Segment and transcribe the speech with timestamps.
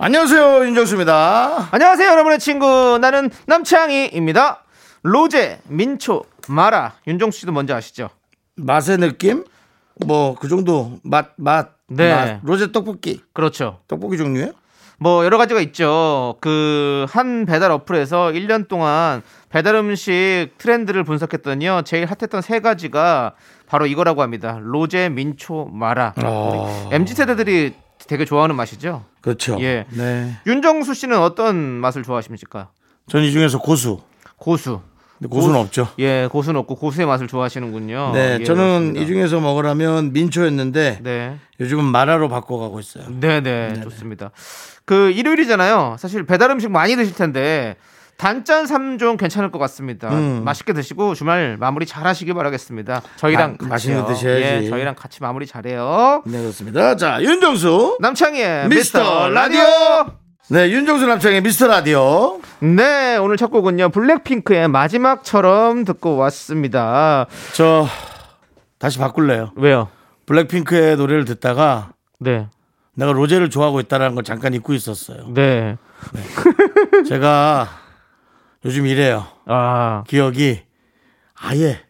[0.00, 1.68] 안녕하세요 윤정수입니다.
[1.72, 2.98] 안녕하세요, 여러분의 친구.
[3.00, 4.62] 나는 남창희입니다.
[5.02, 6.94] 로제, 민초, 마라.
[7.06, 8.08] 윤종수 씨도 먼저 아시죠?
[8.56, 9.44] 맛의 느낌
[10.06, 11.70] 뭐 그 정도 맛 맛.
[11.88, 12.14] 네.
[12.14, 12.40] 맛.
[12.44, 13.80] 로제 떡볶이 그렇죠.
[13.88, 14.52] 떡볶이 종류예요?
[15.00, 16.36] 뭐 여러 가지가 있죠.
[16.40, 21.82] 그 한 배달 어플에서 1년 동안 배달 음식 트렌드를 분석했더니요.
[21.84, 23.32] 제일 핫했던 세 가지가
[23.66, 24.58] 바로 이거라고 합니다.
[24.60, 26.14] 로제, 민초, 마라.
[26.24, 26.88] 어.
[26.92, 27.74] MZ 세대들이
[28.06, 29.04] 되게 좋아하는 맛이죠.
[29.20, 29.56] 그렇죠.
[29.60, 29.86] 예.
[29.90, 30.36] 네.
[30.46, 32.70] 윤정수 씨는 어떤 맛을 좋아하십니까?
[33.08, 34.00] 전 이 중에서 고수.
[34.36, 34.80] 고수.
[35.18, 35.88] 근데 고수는 없죠.
[35.98, 38.12] 예, 고수는 없고 고수의 맛을 좋아하시는군요.
[38.14, 39.00] 네, 예, 저는 그렇습니다.
[39.00, 41.36] 이 중에서 먹으라면 민초였는데 네.
[41.58, 43.04] 요즘은 마라로 바꿔가고 있어요.
[43.08, 44.30] 네 네, 좋습니다.
[44.84, 45.96] 그 일요일이잖아요.
[45.98, 47.74] 사실 배달 음식 많이 드실 텐데
[48.18, 50.08] 단짠 3종 괜찮을 것 같습니다.
[50.10, 50.42] 음.
[50.44, 53.00] 맛있게 드시고 주말 마무리 잘 하시길 바라겠습니다.
[53.16, 53.68] 저희랑 마-.
[53.68, 54.42] 맛있는 거 드셔야지.
[54.66, 56.22] 예, 저희랑 같이 마무리 잘해요.
[56.26, 56.96] 네, 그렇습니다.
[56.96, 57.98] 자, 윤정수.
[58.00, 59.60] 남창희의 미스터 라디오.
[59.62, 60.12] 라디오.
[60.50, 62.40] 네, 윤정수 남창의 미스터 라디오.
[62.58, 63.90] 네, 오늘 첫 곡은요.
[63.90, 67.26] 블랙핑크의 마지막처럼 듣고 왔습니다.
[67.54, 67.86] 저
[68.78, 69.52] 다시 바꿀래요.
[69.56, 69.88] 왜요?
[70.26, 72.48] 블랙핑크의 노래를 듣다가 네.
[72.94, 75.28] 내가 로제를 좋아하고 있다는 걸 잠깐 잊고 있었어요.
[75.34, 75.76] 네.
[77.08, 77.68] 제가
[78.68, 79.26] 요즘 이래요.
[79.46, 80.60] 아, 기억이
[81.40, 81.80] 아예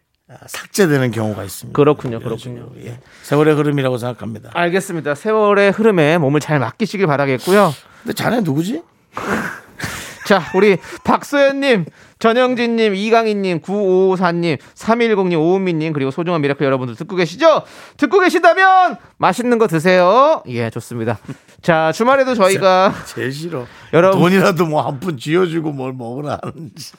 [0.47, 1.75] 삭제되는 경우가 있습니다.
[1.75, 2.19] 그렇군요.
[2.21, 2.69] 그렇군요.
[2.85, 3.01] 예.
[3.23, 4.51] 세월의 흐름이라고 생각합니다.
[4.53, 5.13] 알겠습니다.
[5.13, 7.73] 세월의 흐름에 몸을 잘 맡기시길 바라겠고요.
[8.03, 8.81] 근데 자네 누구지?
[10.25, 11.83] 자, 우리 박소연님,
[12.19, 17.63] 전영진님, 이강희님, 9554님, 3110님, 오은미님, 그리고 소중한 미라클 여러분들 듣고 계시죠?
[17.95, 20.43] 듣고 계시다면 맛있는 거 드세요.
[20.47, 21.17] 예, 좋습니다.
[21.61, 23.65] 자, 주말에도 저희가, 제일 싫어.
[23.93, 26.91] 여러분- 돈이라도 뭐 한 푼 쥐어주고 뭘 먹으라 하는지.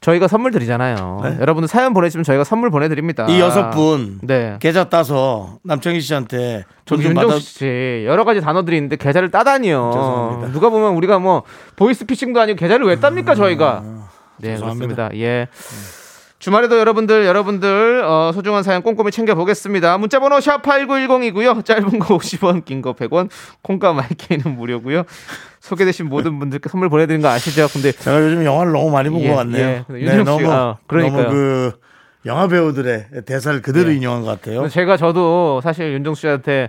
[0.00, 1.22] 저희가 선물 드리잖아요.
[1.40, 3.26] 여러분들 사연 보내주시면 저희가 선물 보내드립니다.
[3.28, 4.56] 이 여섯 분 네.
[4.60, 7.38] 계좌 따서 남창희 씨한테 좀 받아.
[7.40, 9.90] 씨 여러 가지 단어들이 있는데 계좌를 따다니요.
[9.92, 10.52] 죄송합니다.
[10.52, 11.42] 누가 보면 우리가 뭐
[11.76, 13.82] 보이스피싱도 아니고 계좌를 왜 땁니까 저희가?
[14.40, 15.08] 네 죄송합니다.
[15.08, 15.10] 그렇습니다.
[15.16, 15.48] 예.
[16.38, 19.98] 주말에도 여러분들 여러분들 어, 소중한 사연 꼼꼼히 챙겨 보겠습니다.
[19.98, 21.64] 문자 번호 샵 #8910이고요.
[21.64, 23.28] 짧은 거 50원, 긴 거 100원,
[23.62, 25.02] 콩과 마이크는 무료고요.
[25.60, 27.66] 소개되신 모든 분들께 선물 보내드린 거 아시죠?
[27.72, 29.66] 근데 제가 요즘 영화를 너무 많이 본 예, 것 같네요.
[29.68, 29.84] 예.
[29.86, 31.22] 근데 윤정 너무 그러니까요.
[31.24, 31.72] 너무 그
[32.26, 33.96] 영화 배우들의 대사를 그대로 예.
[33.96, 34.68] 인용한 것 같아요.
[34.68, 36.68] 제가 저도 사실 윤정수 씨한테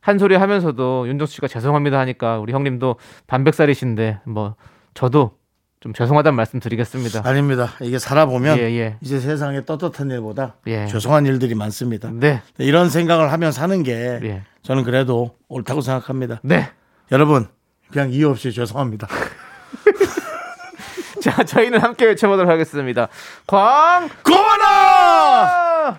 [0.00, 4.54] 한 소리 하면서도 윤정수 씨가 죄송합니다 하니까 우리 형님도 반백살이신데 뭐
[4.94, 5.32] 저도
[5.80, 7.22] 좀 죄송하다는 말씀 드리겠습니다.
[7.24, 7.72] 아닙니다.
[7.80, 8.96] 이게 살아보면 예, 예.
[9.00, 10.86] 이제 세상에 떳떳한 일보다 예.
[10.86, 12.10] 죄송한 일들이 많습니다.
[12.12, 12.42] 네.
[12.58, 14.42] 이런 생각을 하면 사는 게 예.
[14.62, 16.40] 저는 그래도 옳다고 생각합니다.
[16.42, 16.68] 네.
[17.10, 17.48] 여러분
[17.90, 19.08] 그냥 이유 없이 죄송합니다.
[21.22, 23.08] 자, 저희는 함께 외쳐보도록 하겠습니다.
[23.46, 24.08] 광!
[24.22, 25.96] 고마워!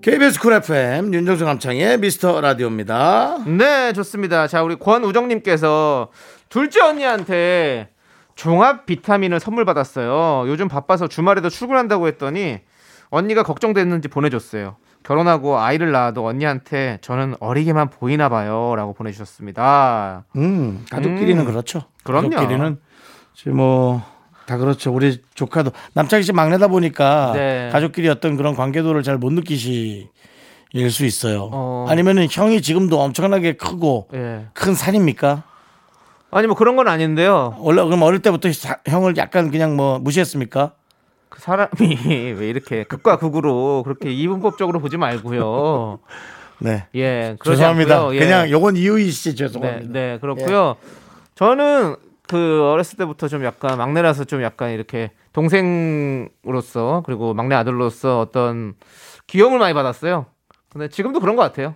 [0.00, 3.44] KBS Cool FM 윤정수 남창희의 미스터 라디오입니다.
[3.46, 4.48] 네, 좋습니다.
[4.48, 6.08] 자, 우리 권우정님께서
[6.48, 7.90] 둘째 언니한테
[8.44, 10.48] 종합 비타민을 선물 받았어요.
[10.50, 12.60] 요즘 바빠서 주말에도 출근한다고 했더니
[13.10, 14.76] 언니가 걱정됐는지 보내줬어요.
[15.02, 18.72] 결혼하고 아이를 낳아도 언니한테 저는 어리게만 보이나 봐요.
[18.76, 20.24] 라고 보내주셨습니다.
[20.36, 21.44] 음, 가족끼리는 음.
[21.44, 21.82] 그렇죠.
[22.02, 22.30] 그럼요.
[22.30, 22.78] 가족끼리는
[23.34, 24.90] 지금 뭐다 그렇죠.
[24.90, 27.68] 우리 조카도 남창희 씨 막내다 보니까 네.
[27.70, 30.08] 가족끼리 어떤 그런 관계도를 잘 못 느끼실
[30.90, 31.50] 수 있어요.
[31.52, 31.84] 어.
[31.90, 34.46] 아니면은 형이 지금도 엄청나게 크고 예.
[34.54, 35.42] 큰 산입니까?
[36.32, 37.56] 아니, 뭐 그런 건 아닌데요.
[37.58, 40.72] 원래 그럼 어릴 때부터 사- 형을 약간 그냥 뭐 무시했습니까?
[41.28, 41.70] 그 사람이
[42.38, 45.98] 왜 이렇게 극과 극으로 그렇게 이분법적으로 보지 말고요.
[46.60, 46.86] 네.
[46.94, 47.96] 예, 그러지 죄송합니다.
[47.96, 48.14] 않고요.
[48.16, 48.18] 예.
[48.18, 49.92] 그냥 요건 이유이 씨 네, 죄송합니다.
[49.92, 50.76] 네, 그렇고요.
[51.34, 51.96] 저는
[52.28, 58.74] 그 어렸을 때부터 좀 약간 막내라서 좀 약간 이렇게 동생으로서 그리고 막내 아들로서 어떤
[59.26, 60.26] 귀여움을 많이 받았어요.
[60.70, 61.74] 근데 지금도 그런 것 같아요.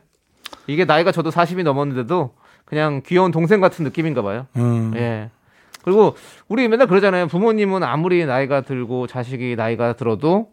[0.67, 2.35] 이게 나이가 저도 40이 넘었는데도
[2.65, 4.47] 그냥 귀여운 동생 같은 느낌인가 봐요.
[4.57, 4.93] 음.
[4.97, 5.31] 예.
[5.83, 6.17] 그리고
[6.49, 7.27] 우리 맨날 그러잖아요.
[7.29, 10.51] 부모님은 아무리 나이가 들고 자식이 나이가 들어도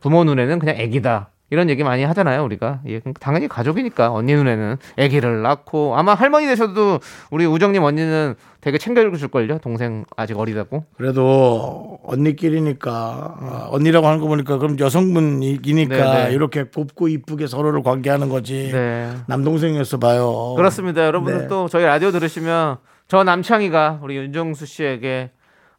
[0.00, 1.30] 부모 눈에는 그냥 애기다.
[1.50, 2.80] 이런 얘기 많이 하잖아요, 우리가.
[2.88, 6.98] 예, 당연히 가족이니까 언니 눈에는 아기를 낳고 아마 할머니 되셔도
[7.30, 9.58] 우리 우정님 언니는 되게 챙겨줄 걸요.
[9.58, 10.84] 동생 아직 어리다고.
[10.96, 16.34] 그래도 언니끼리니까 아, 언니라고 하는 거 보니까 그럼 여성분이니까 네, 네.
[16.34, 19.12] 이렇게 곱고 이쁘게 서로를 관계하는 거지 네.
[19.28, 20.54] 남동생이었어 봐요.
[20.56, 21.06] 그렇습니다.
[21.06, 21.48] 여러분들 네.
[21.48, 25.30] 또 저희 라디오 들으시면 저 남창희가 우리 윤정수 씨에게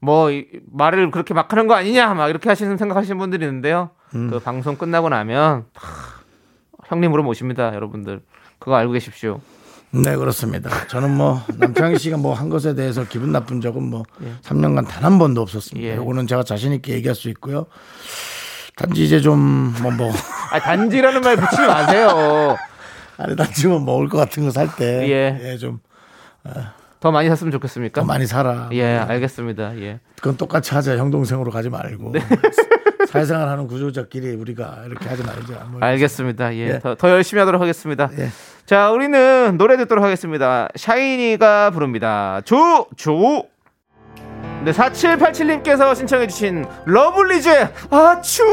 [0.01, 3.89] 뭐 이- 말을 그렇게 막 하는 거 아니냐 막 이렇게 하시는 생각하시는 분들이 있는데요.
[4.15, 4.29] 음.
[4.29, 6.17] 그 방송 끝나고 나면 하,
[6.87, 8.21] 형님으로 모십니다, 여러분들.
[8.59, 9.41] 그거 알고 계십시오.
[9.91, 10.69] 네 그렇습니다.
[10.87, 14.03] 저는 뭐 남창희 씨가 뭐 한 것에 대해서 기분 나쁜 적은 뭐
[14.43, 15.87] 3년간 단 한 번도 없었습니다.
[15.89, 15.95] 예.
[15.95, 17.67] 요거는 제가 자신 있게 얘기할 수 있고요.
[18.75, 20.11] 단지 이제 좀뭐 뭐
[20.51, 22.55] 아, 단지라는 말 붙이지 마세요.
[23.17, 25.39] 아니 단지 뭐 먹을 것 같은 거 살 때 예.
[25.53, 25.79] 예, 좀
[26.99, 28.01] 더 많이 샀으면 좋겠습니까?
[28.01, 28.69] 더 많이 살아.
[28.73, 29.77] 예, 알겠습니다.
[29.79, 29.99] 예.
[30.15, 30.97] 그건 똑같이 하자.
[30.97, 32.11] 형 동생으로 가지 말고.
[32.11, 32.19] 네.
[33.07, 35.67] 사회생활 하는 구조자끼리 우리가 이렇게 하지 말자.
[35.69, 36.55] 뭐 알겠습니다.
[36.55, 36.59] 예.
[36.59, 36.79] 예.
[36.79, 38.09] 더, 더 열심히 하도록 하겠습니다.
[38.17, 38.29] 예.
[38.65, 40.67] 자, 우리는 노래 듣도록 하겠습니다.
[40.75, 42.41] 샤이니가 부릅니다.
[42.43, 43.47] 조, 조.
[44.65, 48.43] 네, 4787님께서 신청해주신 러블리즈의 아추!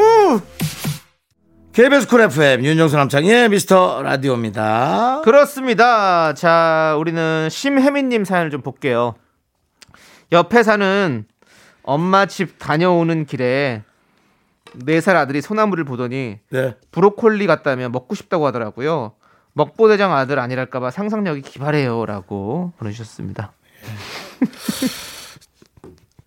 [1.75, 5.23] KBS Cool FM 윤정수 남창희의 미스터 라디오입니다.
[5.25, 6.33] 그렇습니다.
[6.33, 9.17] 자, 우리는 심혜민님 사연을 좀 볼게요.
[10.31, 11.25] 옆에 사는
[11.83, 13.83] 엄마 집 다녀오는 길에
[14.79, 16.77] 4살 아들이 소나무를 보더니 네.
[16.93, 19.17] 브로콜리 같다며 먹고 싶다고 하더라고요.
[19.55, 23.53] 먹보대장 아들 아니랄까봐 상상력이 기발해요라고 보내주셨습니다.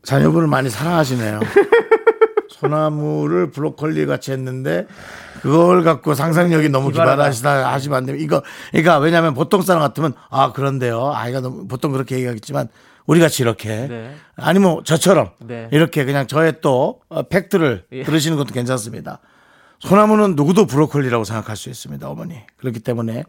[0.03, 1.39] 자녀분을 많이 사랑하시네요.
[2.49, 4.87] 소나무를 브로콜리 같이 했는데
[5.47, 6.91] 그걸 갖고 상상력이 너무.
[6.91, 8.23] 기발하시다 하시면 안 됩니다.
[8.23, 11.11] 이거 그러니까 왜냐하면 보통 사람 같으면 아 그런데요.
[11.13, 12.67] 아이가 너무 보통 그렇게 얘기하겠지만
[13.05, 14.15] 우리 같이 이렇게 네.
[14.35, 15.69] 아니면 저처럼 네.
[15.71, 18.03] 이렇게 그냥 저의 또 어, 팩트를 예.
[18.03, 19.19] 들으시는 것도 괜찮습니다.
[19.79, 22.41] 소나무는 누구도 브로콜리라고 생각할 수 있습니다, 어머니.
[22.57, 23.23] 그렇기 때문에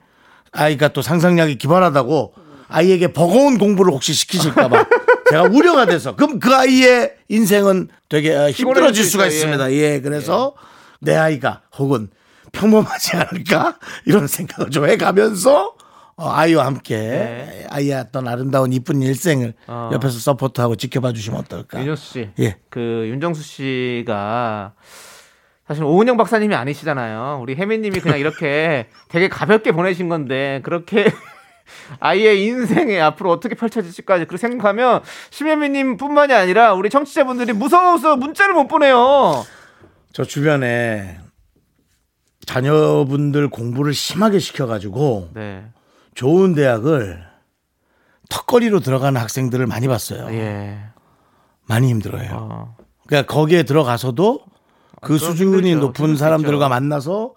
[0.50, 2.34] 아이가 또 상상력이 기발하다고
[2.68, 4.86] 아이에게 버거운 공부를 혹시 시키실까봐
[5.30, 9.72] 제가 우려가 돼서 그럼 그 아이의 인생은 되게 어, 힘들어질 수 수가 있습니다.
[9.72, 10.54] 예, 그래서
[11.00, 12.08] 내 아이가 혹은
[12.52, 15.74] 평범하지 않을까 이런 생각을 좀 해가면서
[16.16, 17.66] 어, 아이와 함께 네.
[17.70, 19.90] 아이의 어떤 아름다운 이쁜 일생을 어.
[19.92, 21.78] 옆에서 서포트하고 지켜봐 주시면 어떨까?
[21.78, 22.30] 윤정수 씨.
[22.40, 22.56] 예.
[22.70, 24.72] 그 윤정수 씨가
[25.68, 27.38] 사실 오은영 박사님이 아니시잖아요.
[27.40, 31.12] 우리 혜민님이 그냥 이렇게 되게 가볍게 보내신 건데 그렇게
[32.00, 39.44] 아이의 인생에 앞으로 어떻게 펼쳐질지까지 그렇게 생각하면 심혜민님뿐만이 아니라 우리 청취자분들이 무서워서 문자를 못 보내요.
[40.12, 41.18] 저 주변에
[42.46, 45.66] 자녀분들 공부를 심하게 시켜가지고 네,
[46.14, 47.24] 좋은 대학을
[48.30, 50.28] 턱걸이로 들어가는 학생들을 많이 봤어요.
[50.34, 50.78] 예,
[51.66, 52.30] 많이 힘들어요.
[52.32, 52.76] 어,
[53.06, 54.40] 그러니까 거기에 들어가서도
[55.00, 55.74] 그 그건 수준이.
[55.76, 56.68] 높은 사람들과.
[56.68, 57.34] 만나서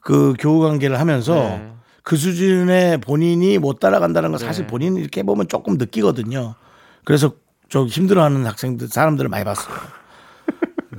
[0.00, 1.72] 그 교우 관계를 하면서 네.
[2.02, 4.70] 그 수준에 본인이 못 따라간다는 건 사실 네.
[4.70, 6.54] 본인이 이렇게 보면 조금 느끼거든요.
[7.04, 7.32] 그래서
[7.70, 9.74] 저 힘들어하는 학생들 사람들을 많이 봤어요.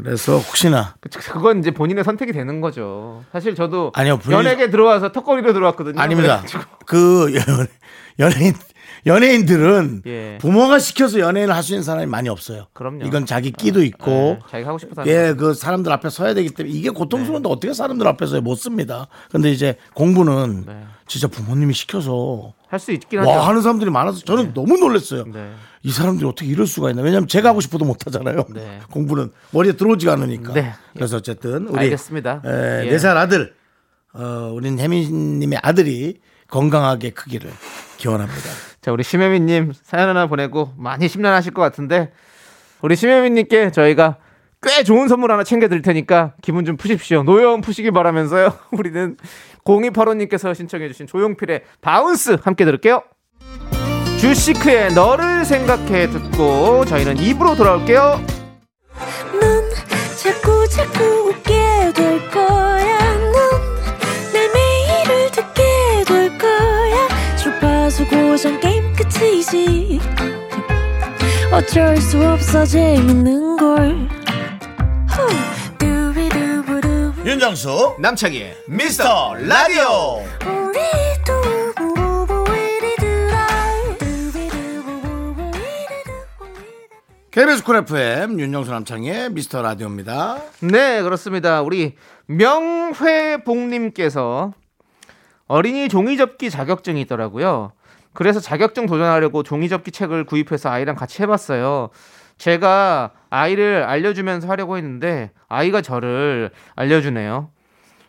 [0.03, 3.23] 그래서 혹시나 그- 그건 이제 본인의 선택이 되는 거죠.
[3.31, 5.99] 사실 저도 아니요, 본인- 연예계 들어와서 턱걸이로 들어왔거든요.
[5.99, 6.41] 아닙니다.
[6.45, 7.67] 그래가지고 그 연-
[8.19, 8.53] 연예인
[9.05, 10.37] 연예인들은 예.
[10.41, 12.65] 부모가 시켜서 연예인을 할 수 있는 사람이 많이 없어요.
[12.73, 13.05] 그럼요.
[13.05, 15.33] 이건 자기 끼도 있고 네, 자기가 하고 싶어서 예.
[15.37, 16.93] 그 사람들 앞에 서야 되기 때문에 이게 네.
[16.95, 19.07] 고통스러운데 어떻게 사람들 앞에서 못 씁니다.
[19.31, 20.83] 근데 이제 공부는 네.
[21.07, 23.29] 진짜 부모님이 시켜서 할 수 있긴 하죠.
[23.29, 25.23] 와 하는 사람들이 많아서 저는 너무 놀랐어요.
[25.85, 25.89] 네.
[25.89, 27.03] 이 사람들이 어떻게 이럴 수가 있나?
[27.03, 28.45] 왜냐하면 제가 하고 싶어도 못 하잖아요.
[28.49, 28.79] 네.
[28.91, 30.53] 공부는 머리에 들어오지가 않으니까.
[30.53, 30.73] 네.
[30.93, 32.41] 그래서 어쨌든 우리 알겠습니다.
[32.43, 32.89] 에, 예.
[32.89, 33.53] 네살 아들,
[34.13, 37.51] 어, 우린 혜민님의 아들이 건강하게 크기를
[37.97, 38.49] 기원합니다.
[38.81, 42.11] 자, 우리 심혜민님 사연 하나 보내고 많이 심란하실 것 같은데
[42.81, 44.17] 우리 심혜민님께 저희가
[44.61, 47.23] 꽤 좋은 선물 하나 챙겨드릴 테니까 기분 좀 푸십시오.
[47.23, 48.57] 노여움 푸시길 바라면서요.
[48.73, 49.17] 우리는
[49.63, 53.03] 0285님께서 신청해주신 조용필의 Bounce 함께 들을게요.
[54.17, 58.21] 주시크의 너를 생각해 듣고 저희는 2부로 돌아올게요.
[59.39, 59.69] 넌
[60.17, 63.15] 자꾸 자꾸 웃게 될 거야.
[64.33, 65.63] 넌 내 매일을 듣게
[66.07, 67.07] 될 거야.
[67.37, 69.99] 주파수 고정 게임 끝이지.
[71.51, 74.09] 어쩔 수 없어 재밌는 걸.
[75.09, 75.55] 후.
[77.25, 80.23] 윤정수 남창희의 미스터 라디오.
[87.35, 90.41] KBS Cool FM 윤정수 남창희의 미스터 라디오입니다.
[90.61, 91.61] 네, 그렇습니다.
[91.61, 94.53] 우리 명회복님께서
[95.47, 97.73] 어린이 종이접기 자격증이 있더라고요.
[98.13, 101.89] 그래서 자격증 도전하려고 종이접기 책을 구입해서 아이랑 같이 해봤어요.
[102.37, 107.49] 제가 아이를 알려주면서 하려고 했는데 아이가 저를 알려주네요.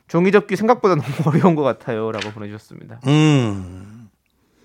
[0.06, 2.12] 종이접기 생각보다 너무 어려운 것 같아요.
[2.12, 3.00] 라고 보내주셨습니다.
[3.08, 4.08] 음,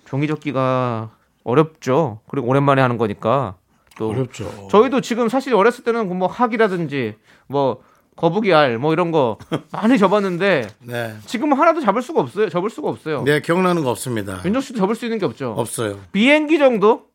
[0.04, 1.10] 종이접기가
[1.42, 2.20] 어렵죠.
[2.28, 3.56] 그리고 오랜만에 하는 거니까.
[3.98, 4.68] 또 어렵죠.
[4.70, 7.14] 저희도 지금 사실 어렸을 때는 뭐 학이라든지
[7.46, 7.82] 뭐
[8.16, 9.38] 거북이 알 뭐 이런 거
[9.72, 11.14] 많이 접었는데 네.
[11.26, 12.48] 지금은 하나도 잡을 수가 없어요.
[12.48, 13.22] 접을 수가 없어요.
[13.24, 14.40] 네, 기억나는 거 없습니다.
[14.44, 15.54] 윤정 씨도 접을 수 있는 게 없죠.
[15.56, 15.98] 없어요.
[16.12, 17.06] 비행기 정도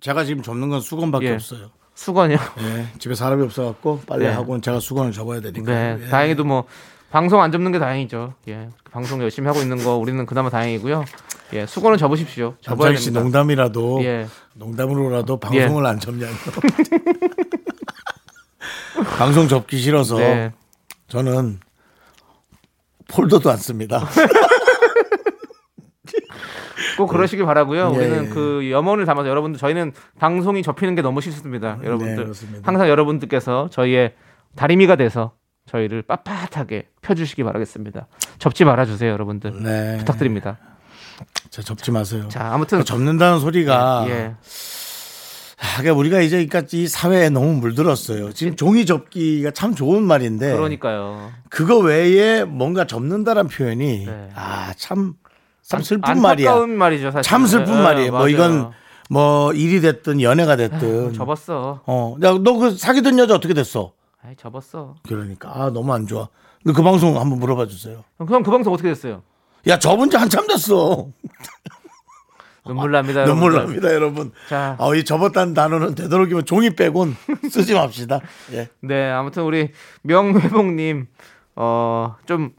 [0.00, 1.32] 제가 지금 접는 건 수건밖에 예.
[1.34, 1.70] 없어요.
[1.94, 2.38] 수건이요.
[2.60, 4.32] 예, 집에 사람이 없어갖고 빨래 네.
[4.34, 5.72] 하고는 제가 수건을 접어야 되니까.
[5.72, 6.08] 네, 예.
[6.08, 6.64] 다행히도 뭐
[7.10, 8.34] 방송 안 접는 게 다행이죠.
[8.48, 11.04] 예, 방송 열심히 하고 있는 거 우리는 그나마 다행이고요.
[11.54, 12.54] 예, 수건은 접으십시오.
[12.60, 13.22] 접어야 씨 됩니다.
[13.22, 14.26] 농담이라도 예.
[14.54, 16.32] 농담으로라도 방송을 안 접냐고.
[19.18, 20.52] 방송 접기 싫어서 네,
[21.08, 21.58] 저는
[23.08, 24.06] 폴더도 안 씁니다.
[26.96, 27.90] 꼭 그러시길 바라고요.
[27.94, 28.28] 예, 우리는 예.
[28.28, 31.78] 그 염원을 담아서 여러분들 저희는 방송이 접히는 게 너무 싫습니다.
[31.82, 32.60] 여러분들 네.
[32.62, 34.14] 항상 여러분들께서 저희의
[34.56, 35.32] 다리미가 돼서
[35.66, 38.06] 저희를 빳빳하게 펴주시기 바라겠습니다.
[38.38, 39.62] 접지 말아주세요, 여러분들.
[39.62, 39.96] 네.
[39.98, 40.58] 부탁드립니다.
[41.50, 42.26] 자, 접지 마세요.
[42.28, 44.34] 자, 아무튼 접는다는 소리가 예,
[45.58, 48.32] 아, 그러니까 우리가 이제 이 사회에 너무 물들었어요.
[48.32, 51.30] 지금 종이 접기가 참 좋은 말인데 그러니까요.
[51.50, 54.28] 그거 외에 뭔가 접는다란 표현이 네.
[54.34, 55.14] 아, 참,
[55.62, 56.50] 참 안- 슬픈 말이야.
[56.50, 57.22] 안타까운 말이죠, 사실.
[57.28, 58.10] 참 슬픈 예, 말이에요.
[58.10, 58.28] 뭐 맞아요.
[58.30, 58.70] 이건
[59.10, 61.12] 뭐 일이 됐든 연애가 됐든.
[61.12, 61.82] 접었어.
[61.86, 63.92] 어, 야, 너 그 사귀던 여자 어떻게 됐어?
[64.24, 64.94] 아이, 접었어.
[65.06, 66.28] 그러니까 아 너무 안 좋아.
[66.62, 68.02] 근데 그 방송 한번 물어봐 주세요.
[68.18, 69.22] 그럼 그 방송 어떻게 됐어요?
[69.68, 71.08] 야, 접은 지 한참 됐어.
[72.64, 73.24] 눈물 납니다.
[73.24, 73.80] 눈물 여러분들.
[73.80, 74.32] 납니다, 여러분.
[74.48, 77.16] 자, 아, 이 접었다는 단어는 되도록이면 종이 빼곤
[77.50, 78.20] 쓰지 맙시다.
[78.52, 78.68] 예.
[78.80, 81.06] 네, 아무튼 우리 명회복님,
[81.56, 82.50] 어, 좀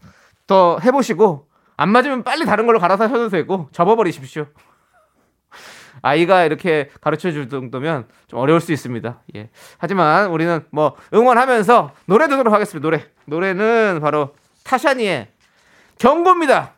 [0.45, 4.45] 더 해보시고, 안 맞으면 빨리 다른 걸로 갈아서 하셔도 되고, 접어버리십시오.
[6.03, 9.21] 아이가 이렇게 가르쳐 줄 정도면 좀 어려울 수 있습니다.
[9.37, 9.49] 예.
[9.77, 12.83] 하지만 우리는 뭐 응원하면서 노래 듣도록 하겠습니다.
[12.85, 13.05] 노래.
[13.25, 15.29] 노래는 바로 타샤니의
[15.97, 16.73] 경고입니다.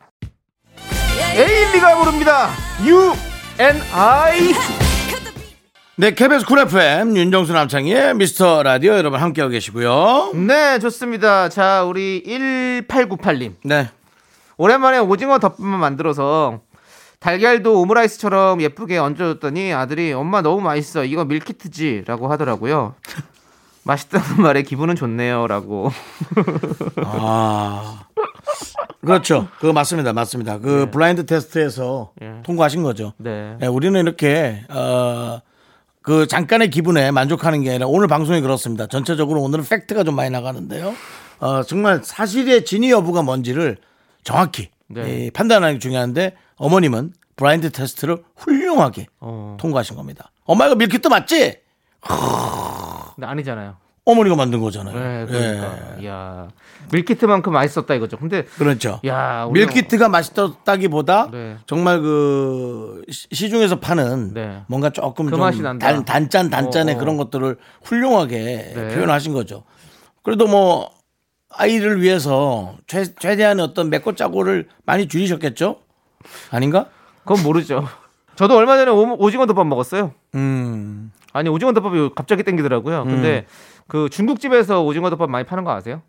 [1.36, 2.48] 에일리가 부릅니다.
[2.80, 3.12] You
[3.60, 4.54] and I.
[5.96, 10.32] 네, KBS Cool FM 윤정수 남창희의 미스터 라디오 여러분 함께하고 계시고요.
[10.34, 11.50] 네, 좋습니다.
[11.50, 13.56] 자, 우리 1898님.
[13.64, 13.90] 네.
[14.56, 16.60] 오랜만에 오징어 덮밥만 만들어서
[17.20, 22.94] 달걀도 오므라이스처럼 예쁘게 얹어줬더니 아들이 엄마 너무 맛있어 이거 밀키트지라고 하더라고요.
[23.86, 25.90] 맛있다는 말에 기분은 좋네요라고.
[27.04, 28.02] 아.
[29.00, 29.48] 그렇죠.
[29.60, 30.12] 그거 맞습니다.
[30.12, 30.58] 맞습니다.
[30.58, 32.42] 그 블라인드 테스트에서 예.
[32.42, 33.12] 통과하신 거죠.
[33.18, 33.56] 네.
[33.60, 35.40] 네, 우리는 이렇게 어,
[36.02, 38.88] 그 잠깐의 기분에 만족하는 게 아니라 오늘 방송이 그렇습니다.
[38.88, 40.92] 전체적으로 오늘은 팩트가 좀 많이 나가는데요.
[41.38, 43.76] 어, 정말 사실의 진위 여부가 뭔지를
[44.24, 45.26] 정확히 네.
[45.26, 49.56] 이 판단하는 게 중요한데 어머님은 블라인드 테스트를 훌륭하게 어.
[49.60, 50.32] 통과하신 겁니다.
[50.44, 51.65] 엄마 이거 밀키트 맞지?
[53.14, 53.76] 근데 아니잖아요.
[54.08, 54.94] 어머니가 만든 거잖아요.
[54.96, 55.26] 네, 예.
[55.26, 56.04] 그러니까.
[56.04, 56.48] 야
[56.92, 58.16] 밀키트만큼 맛있었다 이거죠.
[58.18, 59.00] 근데 그렇죠.
[59.04, 61.56] 야 밀키트가 맛있다기보다 네.
[61.66, 64.62] 정말 그 시- 시중에서 파는 네.
[64.68, 65.78] 뭔가 조금 그 좀.
[65.80, 67.00] 단, 단짠 단짠의 어, 어.
[67.00, 68.94] 그런 것들을 훌륭하게 네.
[68.94, 69.64] 표현하신 거죠.
[70.22, 70.88] 그래도 뭐
[71.50, 75.78] 아이를 위해서 최, 최대한의 어떤 맵고 짜고를 많이 줄이셨겠죠?
[76.52, 76.86] 아닌가?
[77.24, 77.88] 그건 모르죠.
[78.36, 80.12] 저도 얼마 전에 오- 오징어 덮밥 먹었어요.
[80.36, 81.10] 음.
[81.36, 83.04] 아니 오징어 덮밥이 갑자기 땡기더라고요.
[83.04, 83.46] 근데
[83.88, 86.02] 그 중국집에서 오징어 덮밥 많이 파는 거 아세요?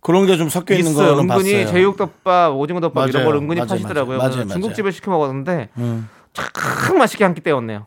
[0.00, 0.94] 그런 게 좀 섞여 있는.
[0.94, 1.66] 거는 은근히 봤어요.
[1.66, 3.24] 제육덮밥, 오징어 덮밥 이런.
[3.24, 4.18] 걸 은근히 맞아요, 파시더라고요.
[4.18, 4.34] 맞아요.
[4.34, 6.08] 맞아요, 중국집에 시켜 먹었는데 음.
[6.32, 7.86] 참 맛있게 한 끼 때웠네요.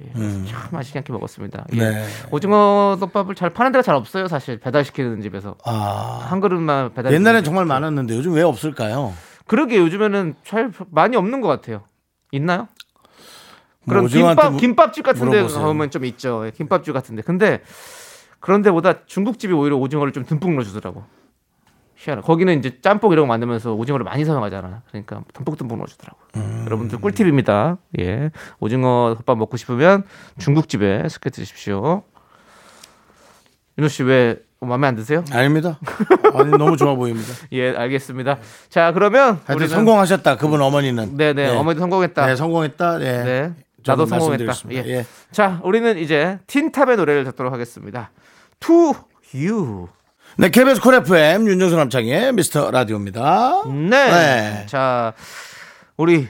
[0.00, 0.44] 예, 음.
[0.48, 1.66] 참 맛있게 한 끼 먹었습니다.
[1.74, 1.76] 예.
[1.78, 2.04] 네.
[2.30, 4.26] 오징어 덮밥을 잘 파는 데가 잘 없어요.
[4.26, 6.26] 사실 배달 시키는 집에서 아.
[6.28, 7.12] 한 그릇만 배달.
[7.12, 7.68] 옛날엔 정말 집.
[7.68, 9.12] 많았는데 요즘 왜 없을까요?
[9.46, 11.82] 그러게 요즘에는 잘 많이 없는 것 같아요.
[12.32, 12.66] 있나요?
[13.84, 15.62] 뭐 그럼 오징어한테 김밥 무- 김밥집 같은데 물어보세요.
[15.66, 16.46] 가면 좀 있죠.
[16.46, 17.22] 예, 김밥집 같은데.
[17.22, 17.62] 근데
[18.40, 21.04] 그런 데보다 중국집이 오히려 오징어를 좀 듬뿍 넣어주더라고.
[21.96, 22.22] 희한해.
[22.22, 24.82] 거기는 이제 짬뽕 이런 거 만들면서 오징어를 많이 사용하잖아.
[24.88, 26.18] 그러니까 듬뿍듬뿍 넣어주더라고.
[26.36, 26.62] 음.
[26.66, 27.78] 여러분들 꿀팁입니다.
[28.00, 30.04] 예, 오징어 덮밥 먹고 싶으면
[30.38, 32.02] 중국집에 스케 드십시오.
[33.78, 35.24] 윤호 씨왜 마음에 안 드세요?
[35.32, 35.78] 아닙니다.
[36.34, 37.28] 아니 너무 좋아 보입니다.
[37.52, 38.38] 예, 알겠습니다.
[38.68, 40.36] 자, 그러면 하여튼 우리는- 성공하셨다.
[40.36, 41.16] 그분 어머니는.
[41.16, 42.26] 네, 네, 어머니도 성공했다.
[42.26, 42.98] 네, 성공했다.
[42.98, 43.24] 네.
[43.24, 43.54] 네.
[43.86, 44.52] 나도 성공했다.
[44.72, 44.76] 예.
[44.86, 45.06] 예.
[45.30, 48.10] 자, 우리는 이제 틴탑의 노래를 듣도록 하겠습니다.
[48.60, 48.94] To
[49.34, 49.88] You.
[50.38, 53.64] 네, KBS 콜 FM 윤정수 남창의 미스터 라디오입니다.
[53.66, 54.10] 네.
[54.10, 54.66] 네.
[54.68, 55.12] 자,
[55.96, 56.28] 우리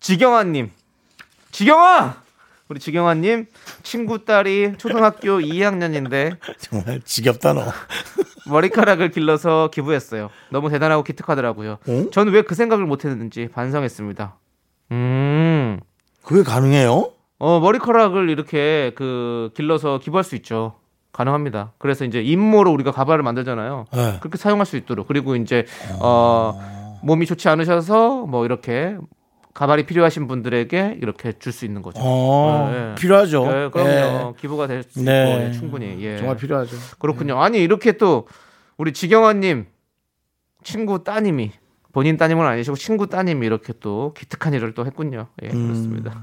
[0.00, 0.70] 지경아님.
[1.50, 2.22] 지경아!
[2.68, 3.46] 우리 지경아님
[3.82, 7.70] 친구 딸이 초등학교 2학년인데 정말 지겹다 너.
[8.46, 10.30] 머리카락을 길러서 기부했어요.
[10.50, 11.78] 너무 대단하고 기특하더라고요.
[11.86, 12.04] 어?
[12.10, 14.36] 저는 왜 그 생각을 못했는지 반성했습니다.
[16.32, 16.38] 음.
[16.38, 17.10] 그게 가능해요?
[17.38, 20.74] 어, 머리카락을 이렇게 그 길러서 기부할 수 있죠.
[21.12, 21.72] 가능합니다.
[21.78, 23.84] 그래서 이제 임모로 우리가 가발을 만들잖아요.
[23.92, 24.16] 네.
[24.20, 25.06] 그렇게 사용할 수 있도록.
[25.08, 25.66] 그리고 이제
[26.00, 26.58] 어
[27.02, 28.96] 몸이 좋지 않으셔서 뭐 이렇게
[29.52, 32.00] 가발이 필요하신 분들에게 이렇게 줄 수 있는 거죠.
[32.02, 32.94] 어, 네.
[32.94, 33.44] 필요하죠.
[33.44, 33.90] 네, 그럼요.
[33.90, 34.32] 예.
[34.40, 35.48] 기부가 될 수 있고 네.
[35.48, 36.02] 예, 충분히.
[36.02, 36.16] 예.
[36.16, 36.76] 정말 필요하죠.
[36.98, 37.42] 그렇군요.
[37.42, 38.26] 아니 이렇게 또
[38.78, 39.66] 우리 지경아님
[40.64, 41.50] 친구 따님이
[41.92, 45.28] 본인 따님은 아니시고 친구 따님이 이렇게 또 기특한 일을 또 했군요.
[45.42, 45.68] 예, 음.
[45.68, 46.22] 그렇습니다.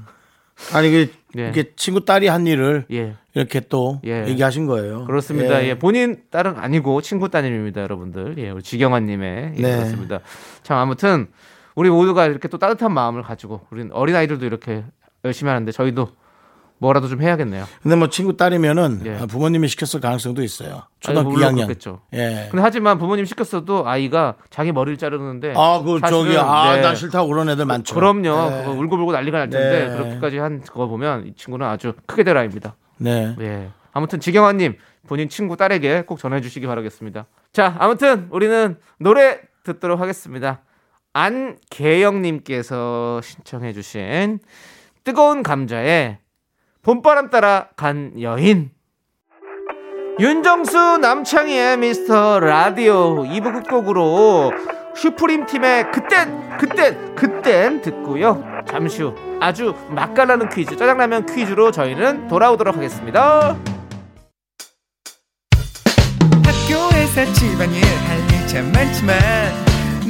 [0.74, 1.52] 아니 그 예.
[1.76, 3.16] 친구 딸이 한 일을 예.
[3.34, 4.26] 이렇게 또 예.
[4.26, 5.04] 얘기하신 거예요.
[5.06, 5.64] 그렇습니다.
[5.64, 5.78] 예.
[5.78, 8.34] 본인 딸은 아니고 친구 따님입니다, 여러분들.
[8.38, 9.76] 예, 우리 지경환님의 예, 네.
[9.76, 10.20] 그렇습니다.
[10.62, 11.28] 참 아무튼
[11.74, 14.84] 우리 모두가 이렇게 또 따뜻한 마음을 가지고 우리 어린 아이들도 이렇게
[15.24, 16.08] 열심히 하는데 저희도
[16.80, 17.66] 뭐라도 좀 해야겠네요.
[17.82, 19.18] 근데 뭐 친구 딸이면은 예.
[19.18, 20.82] 아, 부모님이 시켰을 가능성도 있어요.
[20.98, 21.56] 초등학교 물론 2학년.
[21.66, 22.00] 그렇겠죠.
[22.14, 22.48] 예.
[22.50, 26.80] 근데 하지만 부모님 시켰어도 아이가 자기 머리를 자르는데 아, 그 저기 사실은, 아, 네.
[26.80, 27.94] 나 싫다고 그런 애들 많죠.
[27.94, 28.22] 그럼요.
[28.50, 28.62] 네.
[28.64, 29.94] 그거 울고불고 난리가 날 텐데 네.
[29.94, 32.76] 그렇게까지 한 그거 보면 이 친구는 아주 크게 될 아이입니다.
[32.96, 33.36] 네.
[33.40, 33.68] 예.
[33.92, 37.26] 아무튼 지경환님 본인 친구 딸에게 꼭 전해 주시기 바라겠습니다.
[37.52, 40.62] 자, 아무튼 우리는 노래 듣도록 하겠습니다.
[41.12, 44.38] 안계영 님께서 신청해 주신
[45.04, 46.19] 뜨거운 감자의
[46.82, 48.70] 봄바람 따라 간 여인.
[50.18, 54.52] 윤정수 남창희의 미스터 라디오 2부 끝곡으로
[54.94, 58.42] 슈프림 팀의 그땐 그땐 그땐 듣고요.
[58.66, 63.56] 잠시 후 아주 맛깔나는 퀴즈 짜장라면 퀴즈로 저희는 돌아오도록 하겠습니다.
[66.44, 69.18] 학교에서 집안일 할일참 많지만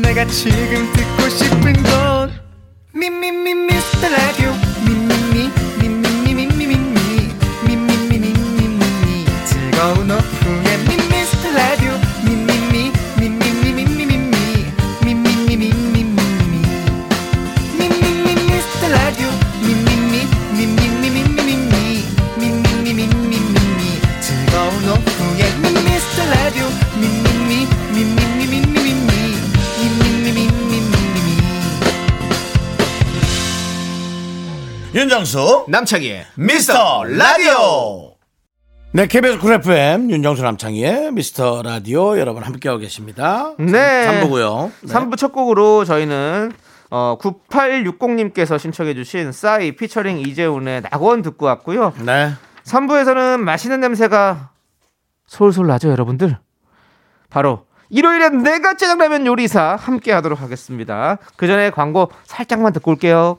[0.02, 2.32] 내가 지금 듣고 싶은 건
[2.92, 4.49] 미미미 미스터 라디오
[35.20, 38.14] 윤정수 남창희의 미스터 라디오.
[38.92, 43.52] 네, KBS Cool FM 윤정수 남창희의 미스터 라디오 여러분 함께하고 계십니다.
[43.58, 44.22] 네.
[44.22, 44.72] 3부고요.
[44.82, 44.94] 네.
[44.94, 46.52] 3부 첫 곡으로 저희는
[46.90, 51.92] 어, 9860님께서 신청해 주신 싸이 피처링 이재훈의 낙원 듣고 왔고요.
[52.02, 52.32] 네.
[52.64, 54.52] 3부에서는 맛있는 냄새가
[55.26, 56.38] 솔솔 나죠, 여러분들.
[57.28, 61.18] 바로 일요일엔 내가 짜장라면 요리사 함께 하도록 하겠습니다.
[61.36, 63.38] 그 전에 광고 살짝만 듣고 올게요.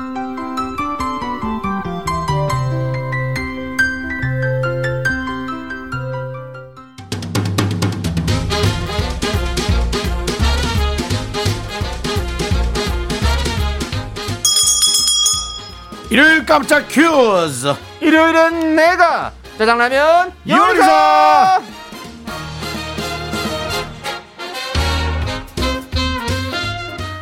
[16.11, 17.73] 일요일 깜짝 퀴즈.
[18.01, 21.61] 일요일은 내가 짜장라면 요리사!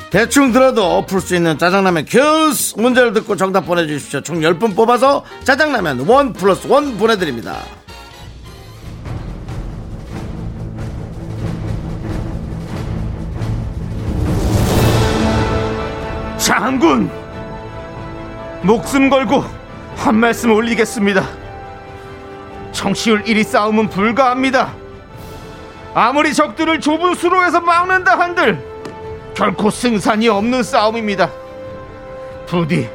[0.09, 6.07] 대충 들어도 풀 수 있는 짜장라면 퀴즈 문제를 듣고 정답 보내주십시오 총 10분 뽑아서 짜장라면
[6.07, 7.57] 원 플러스 원 보내드립니다
[16.39, 17.11] 장군
[18.63, 19.43] 목숨 걸고
[19.95, 21.23] 한 말씀 올리겠습니다.
[22.71, 24.73] 청취율 1위 싸움은 불가합니다.
[25.93, 28.63] 아무리 적들을 좁은 수로에서 막는다 한들
[29.35, 31.29] 결코 승산이 없는 싸움입니다.
[32.45, 32.89] 부디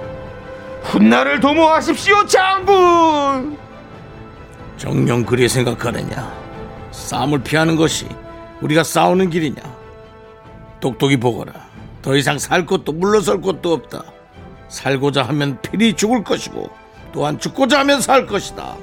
[0.83, 3.57] 훗날을 도모하십시오 장군!
[4.77, 6.33] 정녕 그리 생각하느냐?
[6.91, 8.07] 싸움을 피하는 것이
[8.61, 9.63] 우리가 싸우는 길이냐?
[10.81, 11.53] 똑똑히 보거라.
[12.03, 14.05] 더 이상 살 곳도 물러설 곳도 없다
[14.69, 16.69] 살고자 하면 필히 죽을 것이고
[17.13, 18.77] 또한 죽고자 하면 살 것이다.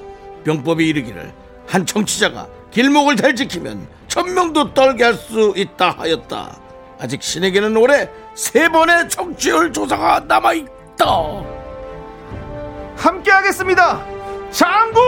[0.45, 1.33] 병법이 이르기를
[1.67, 6.57] 한 청취자가 길목을 잘 지키면 천명도 떨게 할 수 있다 하였다.
[6.99, 11.05] 아직 신에게는 올해 세 번의 청취율 조사가 남아 있다.
[12.97, 14.05] 함께하겠습니다.
[14.51, 15.01] 장군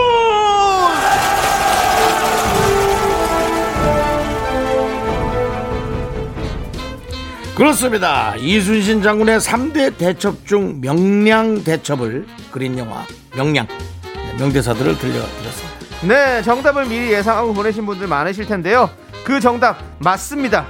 [7.56, 8.34] 그렇습니다.
[8.38, 13.04] 이순신 장군의 3대 대첩 중 명량 대첩을 그린 영화
[13.36, 15.74] 명량 네, 명대사들을 들려드렸습니다.
[16.02, 18.90] 네, 정답을 미리 예상하고 보내신 분들 많으실 텐데요.
[19.24, 20.66] 그 정답 맞습니다.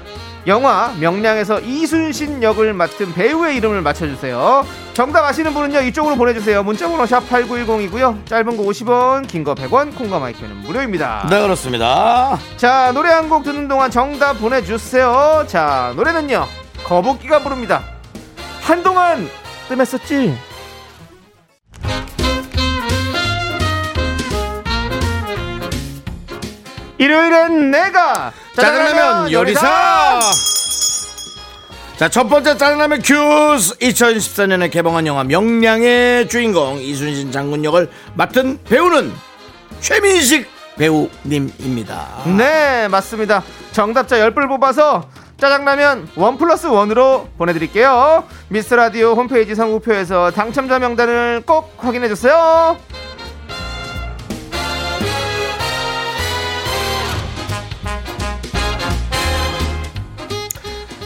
[0.45, 4.65] 영화 명량에서 이순신 역을 맡은 배우의 이름을 맞춰주세요.
[4.93, 6.63] 정답 아시는 분은요 이쪽으로 보내주세요.
[6.63, 8.25] 문자번호 샵 #8910이고요.
[8.25, 11.27] 짧은 거 50원, 긴 거 100원, 콩과 마이크는 무료입니다.
[11.29, 12.37] 네 그렇습니다.
[12.57, 15.45] 자 노래 한 곡 듣는 동안 정답 보내주세요.
[15.47, 16.45] 자 노래는요
[16.83, 17.83] 거북이가 부릅니다.
[18.61, 19.29] 한동안
[19.67, 20.37] 뜸했었지.
[26.97, 30.19] 일요일엔 내가 짜장라면 요리사.
[31.97, 39.13] 자, 첫 번째 짜장라면 큐스 2014년에 개봉한 영화 명량의 주인공 이순신 장군 역을 맡은 배우는
[39.79, 42.23] 최민식 배우님입니다.
[42.37, 43.43] 네 맞습니다
[43.73, 45.07] 정답자 10분 뽑아서
[45.43, 48.23] 짜장라면 원 플러스 원으로 보내드릴게요.
[48.47, 52.77] 미스 라디오 홈페이지 선곡표에서 당첨자 명단을 꼭 확인해 주세요.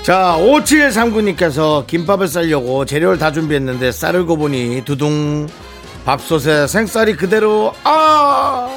[0.03, 5.47] 자, 5739님께서 김밥을 싸려고 재료를 다 준비했는데 쌀을 고보니 두둥
[6.05, 8.69] 밥솥에 생쌀이 그대로 아!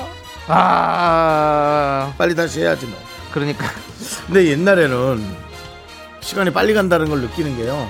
[0.49, 2.15] 아.
[2.17, 2.99] 빨리 다시 해야지 뭐.
[3.31, 3.67] 그러니까.
[4.27, 5.50] 근데 옛날에는
[6.21, 7.89] 시간이 빨리 간다는 걸 느끼는 게요.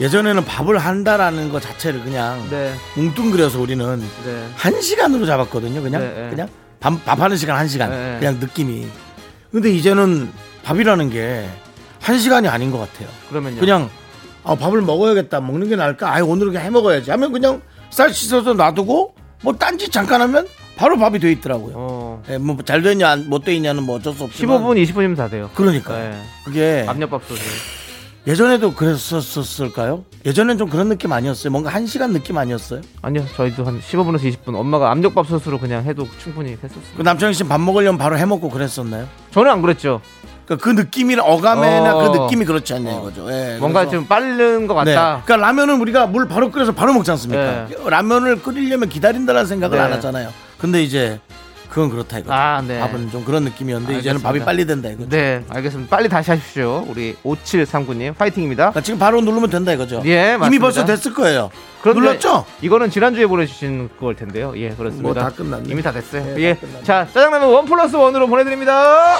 [0.00, 4.48] 예전에는 밥을 한다라는 것 자체를 그냥 네 뭉뚱그려서 우리는 네.
[4.56, 5.82] 한 시간으로 잡았거든요.
[5.82, 6.30] 그냥 네, 네.
[6.30, 6.48] 그냥
[6.80, 8.18] 밥, 밥 하는 시간 한 시간 네, 네.
[8.18, 8.88] 그냥 느낌이.
[9.52, 10.32] 근데 이제는
[10.64, 11.48] 밥이라는 게
[12.04, 13.08] 한 시간이 아닌 것 같아요.
[13.30, 13.88] 그러면요 그냥
[14.44, 16.14] 아, 밥을 먹어야겠다 먹는 게 나을까?
[16.14, 20.46] 아 오늘은 그냥 해 먹어야지 하면 그냥 쌀 씻어서 놔두고 뭐 딴짓 잠깐 하면
[20.76, 21.72] 바로 밥이 돼 있더라고요.
[21.76, 25.50] 어, 예, 뭐잘 되냐 못 돼 있냐는 뭐 어쩔 수 없지만 15분 20분이면 다 돼요
[25.54, 26.20] 그러니까 네.
[26.44, 27.38] 그게 압력밥솥이
[28.26, 30.04] 예전에도 그랬었을까요?
[30.24, 31.50] 예전엔 좀 그런 느낌 아니었어요?
[31.52, 32.80] 뭔가 한 시간 느낌 아니었어요?
[33.02, 37.98] 아니요 저희도 한 15분에서 20분 엄마가 압력밥솥으로 그냥 해도 충분히 했었어요 그 남창희 씨밥 먹으려면
[37.98, 39.06] 바로 해 먹고 그랬었나요?
[39.30, 40.00] 저는 안 그랬죠
[40.46, 42.10] 그러니까 그 느낌이나 어감이나 어.
[42.12, 43.30] 그 느낌이 그렇지 않냐 이거죠.
[43.30, 44.94] 예, 뭔가 그래서- 좀 빠른 것 네.
[44.94, 47.66] 같다 그러니까 라면은 우리가 물 바로 끓여서 바로 먹지 않습니까?
[47.68, 47.76] 네.
[47.88, 49.84] 라면을 끓이려면 기다린다는 생각을 네.
[49.84, 50.30] 안 하잖아요.
[50.64, 51.20] 근데 이제
[51.68, 52.32] 그건 그렇다 이거.
[52.32, 52.80] 아, 네.
[52.80, 54.28] 밥은 좀 그런 느낌이었는데 이제는 알겠습니다.
[54.30, 55.04] 밥이 빨리 된다 이거.
[55.06, 55.94] 네, 알겠습니다.
[55.94, 56.86] 빨리 다시 하십시오.
[56.88, 58.70] 우리 5739님, 파이팅입니다.
[58.70, 60.00] 그러니까 지금 바로 누르면 된다 이거죠.
[60.06, 60.62] 예, 이미 맞습니다.
[60.62, 61.50] 벌써 됐을 거예요.
[61.84, 62.46] 눌렀죠?
[62.62, 64.54] 이거는 지난주에 보내주신 그걸 텐데요.
[64.56, 65.02] 예, 그렇습니다.
[65.02, 65.64] 뭐 다 끝났네.
[65.70, 66.24] 이미 다 됐어요.
[66.38, 66.54] 예, 예.
[66.54, 66.82] 다 끝났네.
[66.84, 69.18] 자, 짜장라면 원 플러스 원으로 보내드립니다.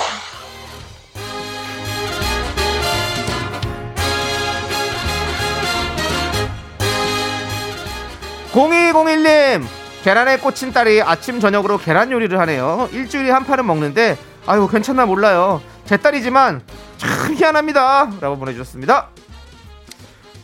[8.53, 9.65] 0201님,
[10.05, 12.91] 계란에 꽂힌 딸이 아침, 저녁으로 계란 요리를 하네요.
[12.93, 15.63] 일주일에 한 판은 먹는데, 아유, 괜찮나 몰라요.
[15.87, 16.61] 제 딸이지만,
[16.99, 18.11] 참 희한합니다.
[18.21, 19.09] 라고 보내주셨습니다.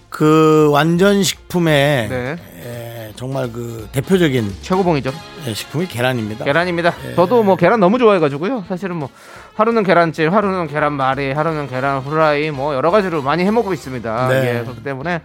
[0.08, 2.36] 그 완전 식품의 네.
[2.56, 5.12] 에, 정말 그 대표적인 최고봉이죠.
[5.46, 6.44] 예, 식품이 계란입니다.
[6.46, 6.94] 계란입니다.
[7.10, 7.14] 예.
[7.14, 8.64] 저도 뭐 계란 너무 좋아해가지고요.
[8.66, 9.10] 사실은 뭐
[9.54, 14.28] 하루는 계란찜, 하루는 계란말이, 하루는 계란 후라이 뭐 여러 가지로 많이 해먹고 있습니다.
[14.28, 14.58] 네.
[14.58, 15.20] 예, 그렇기 때문에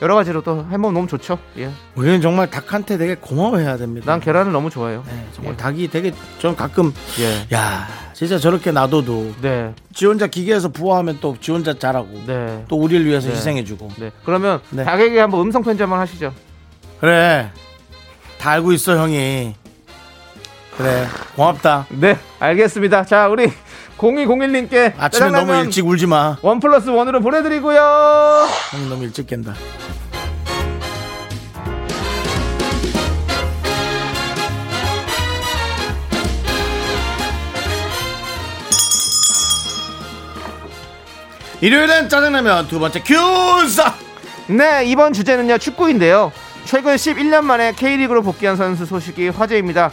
[0.00, 1.38] 여러 가지로 또 해먹으면 너무 좋죠.
[1.58, 4.06] 예, 우리는 정말 닭한테 되게 고마워해야 됩니다.
[4.10, 5.02] 난 계란을 너무 좋아해요.
[5.08, 5.56] 네, 정말 예.
[5.56, 11.36] 닭이 되게 전 가끔 예, 야 진짜 저렇게 놔둬도 네, 지 혼자 기계에서 부화하면 또
[11.40, 13.34] 지 혼자 자라고 네, 또 우리를 위해서 네.
[13.34, 14.10] 희생해주고 네.
[14.24, 14.84] 그러면 네.
[14.84, 16.32] 닭에게 한번 음성 편지 한번 하시죠.
[17.00, 17.50] 그래
[18.38, 19.54] 다 알고 있어 형이
[20.76, 23.04] 그래 고맙다 네, 알겠습니다.
[23.04, 23.50] 자, 우리
[23.98, 27.80] 0201님께 아침에 너무 일찍 울지 마 원 플러스 원으로 보내드리고요.
[28.88, 29.54] 너무 일찍 깬다
[41.60, 43.82] 일요일엔 짜장라면 두 번째 퀴즈
[44.46, 46.30] 네, 이번 주제는요, 축구인데요.
[46.64, 49.90] 최근 11년 만에 K리그로 복귀한 선수 소식이 화제입니다.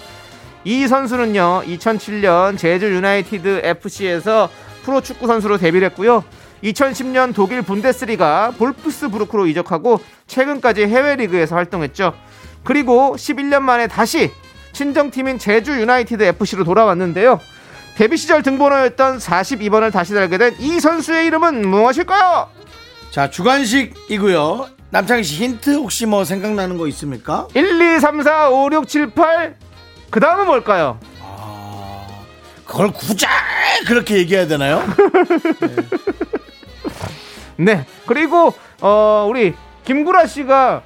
[0.63, 4.49] 이 선수는요, 2007년 제주 유나이티드 FC에서
[4.84, 6.23] 프로축구 선수로 데뷔를 했고요.
[6.63, 12.13] 2010년 독일 분데스리가 볼프스부르크로 이적하고 최근까지 해외 리그에서 활동했죠.
[12.63, 14.32] 그리고 11년 만에 다시
[14.71, 17.39] 친정팀인 제주 유나이티드 FC로 돌아왔는데요.
[17.97, 22.49] 데뷔 시절 등번호였던 42번을 다시 달게 된 이 선수의 이름은 무엇일까요?
[23.12, 27.47] 자 주간식이고요 남창희 씨 힌트 혹시 뭐 생각나는 거 있습니까?
[27.53, 29.55] 1, 2, 3, 4, 5, 6, 7, 8.
[30.10, 30.99] 그 다음은 뭘까요?
[32.65, 33.25] 그걸 굳이
[33.88, 34.81] 그렇게 얘기해야 되나요?
[37.58, 37.86] 네.
[38.05, 39.53] 그리고, 어, 우리
[39.86, 40.81] 김구라 씨가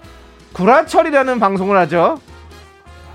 [0.53, 2.19] 구라철이라는 방송을 하죠.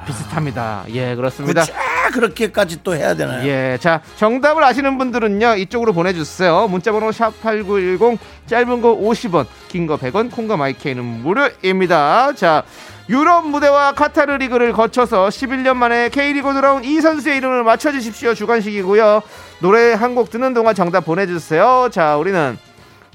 [0.06, 0.84] 비슷합니다.
[0.90, 1.62] 예, 그렇습니다.
[1.62, 1.72] 굳이
[2.14, 3.44] 그렇게까지 또 해야 되나요?
[3.48, 6.68] 예, 자, 정답을 아시는 분들은요, 이쪽으로 보내 주세요.
[6.68, 12.34] 문자 번호 샵8910, 짧은 거 50원, 긴 거 100원, 콩과 마이케이는 무료입니다.
[12.34, 12.62] 자,
[13.08, 18.32] 유럽 무대와 카타르 리그를 거쳐서 11년 만에 K리그 돌아온 이 선수의 이름을 맞춰 주십시오.
[18.32, 19.20] 주관식이고요.
[19.58, 21.88] 노래 한 곡 듣는 동안 정답 보내 주세요.
[21.90, 22.56] 자, 우리는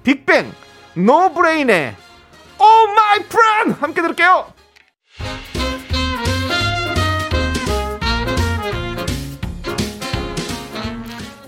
[0.03, 0.51] 빅뱅,
[0.95, 1.95] 노브레인의
[2.59, 3.79] Oh My Friend!
[3.79, 4.45] 함께 들을게요.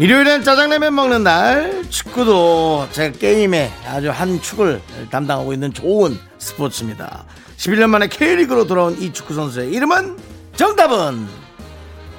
[0.01, 7.25] 일요일엔 짜장라면 먹는 날 축구도 제 게임에 아주 한 축을 담당하고 있는 좋은 스포츠입니다
[7.57, 10.17] 11년 만에 K리그로 돌아온 이 축구 선수의 이름은
[10.55, 11.27] 정답은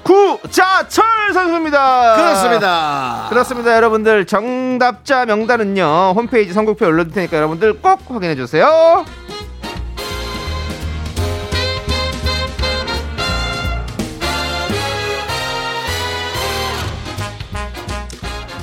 [0.04, 2.14] 구자철 선수입니다.
[2.14, 4.26] 그렇습니다 그렇습니다, 여러분들.
[4.26, 9.04] 정답자 명단은요 홈페이지 선곡표 올려둘 테니까 여러분들 꼭 확인해 주세요.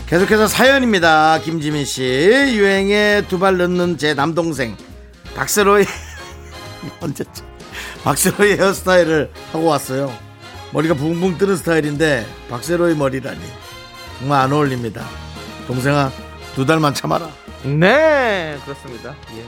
[0.10, 2.04] 계속해서 사연입니다 김지민 씨
[2.56, 4.76] 유행에 두 발 넣는 제 남동생
[5.36, 5.86] 박세로의
[7.02, 7.45] 언제쯤
[8.04, 10.12] 박세로의 헤어스타일을 하고 왔어요
[10.72, 13.39] 머리가 붕붕 뜨는 스타일인데 박세로의 머리라니
[14.17, 15.06] 정말 안 어울립니다
[15.67, 16.12] 동생아
[16.56, 17.30] 두 달만 참아라
[17.63, 19.13] 네, 그렇습니다.
[19.36, 19.43] 예.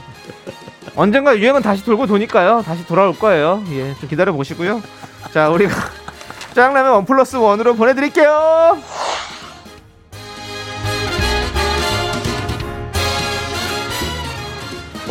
[0.94, 2.62] 언젠가 유행은 다시 돌고 도니까요.
[2.62, 3.64] 다시 돌아올 거예요.
[3.70, 4.82] 예, 좀 기다려 보시고요.
[5.32, 5.74] 자, 우리가
[6.52, 8.78] 짜장라면 원 플러스 원으로 보내드릴게요.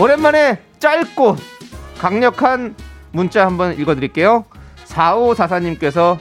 [0.02, 1.36] 오랜만에 짧고
[2.00, 2.74] 강력한
[3.12, 4.46] 문자 한번 읽어드릴게요.
[4.88, 6.18] 4544님께서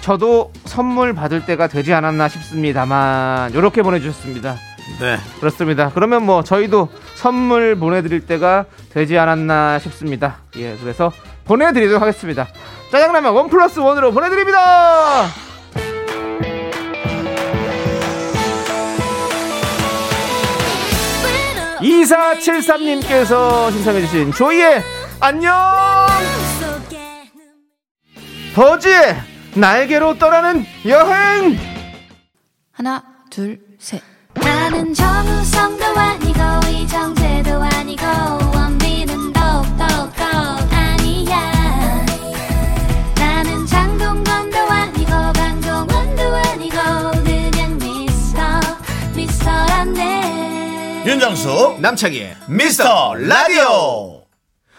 [0.00, 4.56] 저도 선물 받을 때가 되지 않았나 싶습니다만 이렇게 보내주셨습니다.
[4.98, 5.92] 네 그렇습니다.
[5.94, 10.38] 그러면 뭐 저희도 선물 보내드릴 때가 되지 않았나 싶습니다.
[10.56, 11.12] 예, 그래서
[11.44, 12.48] 보내드리도록 하겠습니다.
[12.90, 15.28] 짜장라면 원 플러스 원으로 보내드립니다.
[21.80, 24.82] 2473님께서 신청해주신 조이의
[25.20, 25.54] 안녕!
[28.54, 29.16] 버즈의
[29.54, 31.58] 날개로 떠나는 여행!
[32.72, 34.02] 하나 둘 셋.
[34.34, 38.04] 나는 정우성도 아니고 이정재도 아니고
[38.54, 39.32] 원빈은
[51.06, 54.22] 윤정수 남창희 미스터 라디오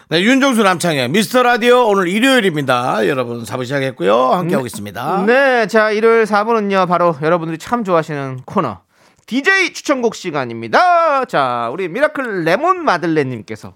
[0.08, 6.24] 네 윤정수 남창희 미스터 라디오 오늘 일요일입니다 여러분 사부 시작했고요 함께하고 있습니다 네, 자, 일요일
[6.24, 8.80] 4부는요, 바로 여러분들이 참 좋아하시는 코너.
[9.26, 11.24] DJ 추천곡 시간입니다.
[11.24, 13.72] 자, 우리 미라클 레몬 마들렌 님께서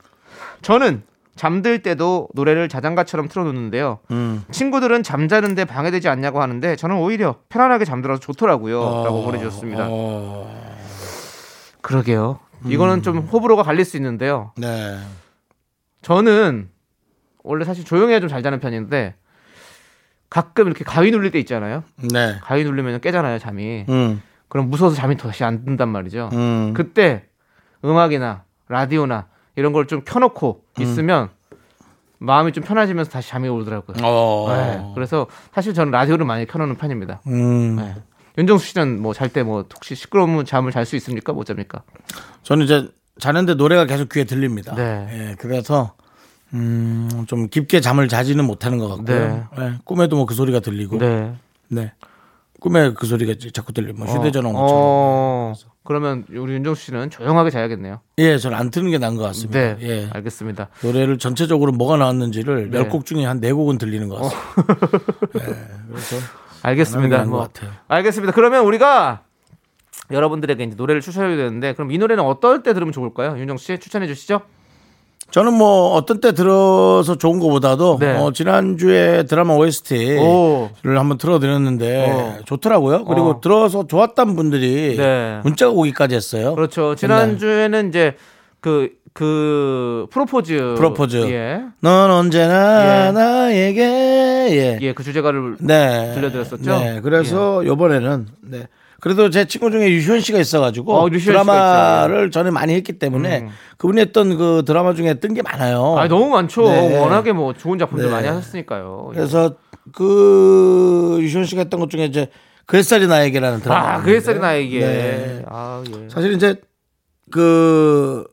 [0.62, 1.02] 저는
[1.36, 3.98] 잠들 때도 노래를 자장가처럼 틀어놓는데요.
[4.10, 4.44] 음.
[4.50, 9.04] 친구들은 잠자는데 방해되지 않냐고 하는데 저는 오히려 편안하게 잠들어서 좋더라고요.
[9.04, 9.86] 라고 보내주셨습니다.
[9.88, 10.75] 어,
[11.86, 12.40] 그러게요.
[12.64, 14.52] 이거는 좀 호불호가 갈릴 수 있는데요.
[14.56, 14.98] 네
[16.02, 16.68] 저는
[17.44, 19.14] 원래 사실 조용해야 좀 잘 자는 편인데
[20.28, 21.84] 가끔 이렇게 가위 눌릴 때 있잖아요.
[22.12, 22.36] 네.
[22.42, 23.86] 가위 누르면 깨잖아요, 잠이.
[23.88, 26.30] 음, 그럼 무서워서 잠이 다시 안 든단 말이죠.
[26.32, 26.74] 음.
[26.74, 27.24] 그때
[27.84, 30.82] 음악이나 라디오나 이런 걸 좀 켜놓고 음.
[30.82, 31.28] 있으면
[32.18, 33.98] 마음이 좀 편해지면서 다시 잠이 오더라고요.
[34.02, 34.46] 어.
[34.48, 37.20] 네, 그래서 사실 저는 라디오를 많이 켜놓는 편입니다.
[37.28, 37.76] 음.
[37.76, 37.94] 네.
[38.38, 41.32] 윤정수 씨는 뭐 잘 때 뭐 혹시 시끄러우면 잠을 잘 수 있습니까?
[41.32, 41.82] 못 잡니까?
[42.42, 44.74] 저는 이제 자는데 노래가 계속 귀에 들립니다.
[44.74, 45.08] 네.
[45.30, 45.94] 예, 그래서
[46.54, 49.48] 음, 좀 깊게 잠을 자지는 못하는 것 같고요.
[49.58, 51.34] 예, 꿈에도 뭐 그 소리가 들리고, 네.
[51.68, 51.92] 네.
[52.60, 54.70] 꿈에 그 소리가 자꾸 들리고, 뭐 휴대전화 것처럼.
[54.72, 58.00] 어, 그러면 우리 윤정수 씨는 조용하게 자야겠네요.
[58.18, 59.58] 예, 저는 안 트는 게 나은 것 같습니다.
[59.58, 59.76] 네.
[59.82, 60.08] 예.
[60.12, 60.68] 알겠습니다.
[60.82, 62.78] 노래를 전체적으로 뭐가 나왔는지를 네.
[62.78, 64.88] 열곡 중에 한네 곡은 들리는 것 같습니다.
[65.36, 65.56] 예,
[65.88, 66.16] 그래서
[66.66, 67.24] 알겠습니다.
[67.24, 67.48] 뭐.
[67.88, 68.32] 알겠습니다.
[68.32, 69.20] 그러면 우리가
[70.10, 73.38] 여러분들에게 이제 노래를 추천해야 되는데 그럼 이 노래는 어떨 때 들으면 좋을까요?
[73.38, 74.42] 윤정수 씨 추천해 주시죠.
[75.30, 78.16] 저는 뭐 어떤 때 들어서 좋은 것보다도 네.
[78.16, 80.70] 어, 지난주에 드라마 OST를 오.
[80.84, 82.38] 한번 틀어드렸는데 어.
[82.44, 83.04] 좋더라고요.
[83.04, 83.40] 그리고 어.
[83.40, 85.40] 들어서 좋았던 분들이 네.
[85.42, 86.54] 문자가 오기까지 했어요.
[86.54, 86.94] 그렇죠.
[86.94, 88.16] 지난주에는 이제
[88.60, 90.74] 그, 그, 프로포즈.
[90.76, 91.16] 프로포즈.
[91.30, 91.62] 예.
[91.80, 93.12] 넌 언제나 예.
[93.12, 93.80] 나에게
[94.50, 94.78] 예.
[94.82, 95.56] 예, 그 주제가를.
[95.60, 96.70] 네 들려드렸었죠?
[96.70, 96.78] 예.
[96.96, 98.68] 네, 그래서 요번에는 네.
[99.00, 103.48] 그래도 제 친구 중에 유시원 씨가 있어가지고 어, 유시원 드라마를 전에 많이 했기 때문에 음.
[103.78, 105.96] 그분이 했던 그 드라마 중에 뜬 게 많아요.
[105.98, 106.64] 아, 너무 많죠.
[106.68, 106.98] 네.
[106.98, 108.12] 워낙에 뭐 좋은 작품들 네.
[108.12, 109.12] 많이 하셨으니까요.
[109.12, 109.16] 예.
[109.16, 109.54] 그래서
[109.94, 112.28] 그 유시원 씨가 했던 것 중에 이제
[112.66, 113.94] 그 햇살이 나에게라는 드라마.
[113.94, 114.80] 아, 그 햇살이 나에게.
[114.80, 115.42] 네.
[115.48, 116.08] 아, 예.
[116.10, 116.56] 사실 이제
[117.30, 118.24] 그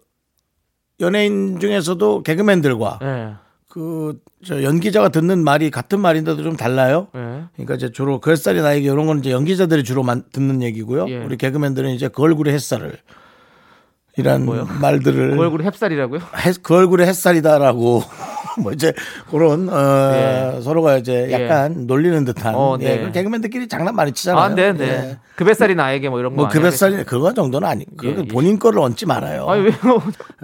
[0.99, 3.33] 연예인 중에서도 개그맨들과 예.
[3.69, 7.07] 그저 연기자가 듣는 말이 같은 말인데도 좀 달라요.
[7.15, 7.43] 예.
[7.53, 11.07] 그러니까 이제 주로 그 햇살이 나에게 이런 건 이제 연기자들이 주로 만, 듣는 얘기고요.
[11.09, 11.17] 예.
[11.23, 12.97] 우리 개그맨들은 이제 그 얼굴의 햇살을
[14.17, 14.67] 이란 뭐요?
[14.79, 16.19] 말들을 그 얼굴이 햅쌀이라고요?
[16.19, 18.03] 해- 그 얼굴의 햇살이다라고
[18.61, 18.93] 뭐 이제
[19.29, 20.61] 그런 어, 예.
[20.61, 21.33] 서로가 이제 예.
[21.33, 23.05] 약간 놀리는 듯한 어, 예, 네.
[23.05, 24.43] 그 개그맨들끼리 장난 많이 치잖아요.
[24.43, 24.85] 아, 네, 네.
[24.85, 25.17] 예.
[25.35, 26.43] 그 뱃살이 나에게 뭐 이런 거.
[26.43, 27.85] 뭐그 햇살이 그거 정도는 아니.
[27.97, 28.27] 그 예, 예.
[28.27, 29.47] 본인 거를 얹지 말아요.
[29.47, 29.73] 아니, 왜요?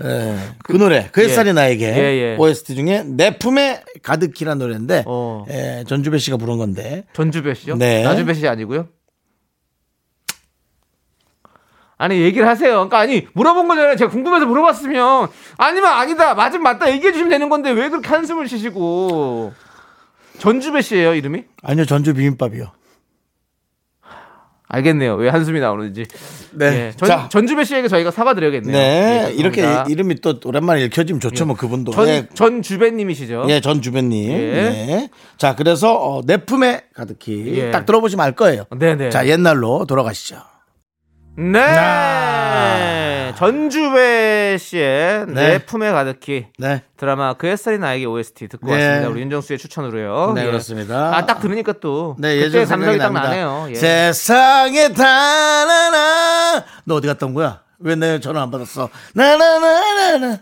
[0.03, 0.35] 예.
[0.63, 1.53] 그 노래 그 햇살이 예.
[1.53, 2.35] 나에게 예, 예.
[2.37, 5.45] OST 중에 내 품에 가득히란 노래인데 어.
[5.49, 7.75] 예, 전주배 씨가 부른 건데 전주배 씨요?
[7.75, 8.03] 네.
[8.03, 8.87] 나주배 씨 아니고요?
[11.99, 12.71] 아니 얘기를 하세요.
[12.71, 13.97] 그러니까 아니 물어본 거잖아요.
[13.97, 19.53] 제가 궁금해서 물어봤으면 아니면 아니다, 맞으면 맞다 얘기해 주시면 되는 건데 왜 그렇게 한숨을 쉬시고
[20.39, 21.43] 전주배 씨예요 이름이?
[21.61, 22.71] 아니요, 전주 비빔밥이요.
[24.71, 25.15] 알겠네요.
[25.15, 26.05] 왜 한숨이 나오는지.
[26.51, 26.65] 네.
[26.65, 27.27] 예, 전, 자.
[27.29, 28.71] 전주배 씨에게 저희가 사과드려야겠네요.
[28.71, 29.65] 네, 예, 이렇게.
[29.89, 31.91] 이름이 또 오랜만에 읽혀지면 좋죠, 뭐 그분도.
[31.91, 32.27] 전, 네.
[32.33, 33.47] 전주배님이시죠?
[33.49, 34.31] 예, 전 주변님.
[34.31, 34.37] 예.
[34.37, 35.09] 네.
[35.37, 37.71] 자, 그래서 어, 내 품에 가득히 예.
[37.71, 38.65] 딱 들어보시면 알 거예요.
[38.77, 39.09] 네네.
[39.09, 40.37] 자, 옛날로 돌아가시죠.
[41.39, 41.59] 네.
[41.61, 43.33] 아.
[43.37, 45.33] 전주배 씨의 네.
[45.33, 48.73] 내 품에 가득히 네, 드라마 그 햇살이 나에게 OST 듣고 네.
[48.73, 49.09] 왔습니다.
[49.09, 50.33] 우리 윤정 수의 추천으로요.
[50.35, 50.45] 네 예.
[50.47, 51.15] 그렇습니다.
[51.15, 53.29] 아, 딱 들으니까 또 네, 예전 감성이 생각이 딱 납니다.
[53.29, 53.67] 나네요.
[53.69, 53.75] 예.
[53.75, 57.61] 세상에 다나나 너 어디 갔다 온 거야?
[57.79, 58.89] 왜 내 전화 안 받았어?
[59.13, 60.39] 나나나나나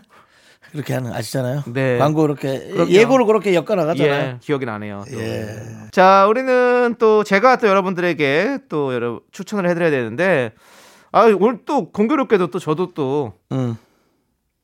[0.72, 1.62] 그렇게 하는 아시잖아요.
[1.68, 1.98] 네.
[1.98, 2.90] 광고 그렇게 그럼요.
[2.90, 4.12] 예고를 그렇게 엮어 나가잖아요.
[4.12, 5.04] 예, 기억이 나네요.
[5.12, 5.20] 또.
[5.20, 5.56] 예.
[5.92, 10.52] 자, 우리는 또 제가 또 여러분들에게 또 여러 추천을 해드려야 되는데
[11.12, 13.76] 아 오늘 또 공교롭게도 또 저도 또 음.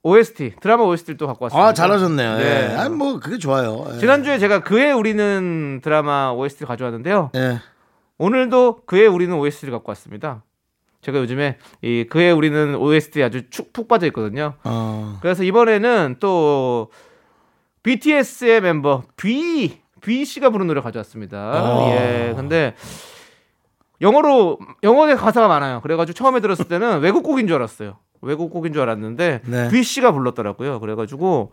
[0.02, 1.66] OST 드라마 OST를 또 갖고 왔습니다.
[1.66, 2.36] 아 잘하셨네요.
[2.36, 2.44] 네.
[2.44, 2.76] 예.
[2.76, 3.86] 아니 뭐 그게 좋아요.
[3.94, 3.98] 예.
[3.98, 7.30] 지난주에 제가 그의 우리는 드라마 OST 가져왔는데요.
[7.34, 7.58] 예.
[8.18, 10.44] 오늘도 그의 우리는 OST를 갖고 왔습니다.
[11.00, 14.54] 제가 요즘에 이 그의 우리는 OST 아주 축, 푹 빠져 있거든요.
[14.64, 15.18] 어.
[15.20, 16.90] 그래서 이번에는 또
[17.82, 21.38] BTS의 멤버 B B 씨가 부른 노래 가져왔습니다.
[21.38, 21.90] 어.
[21.92, 22.34] 예.
[22.36, 22.74] 근데
[24.04, 25.80] 영어로 영어의 가사가 많아요.
[25.80, 27.96] 그래가지고 처음에 들었을 때는 외국 곡인 줄 알았어요.
[28.22, 29.68] 외국 곡인 줄 알았는데 네.
[29.70, 30.78] B 씨가 불렀더라고요.
[30.80, 31.50] 그래가지고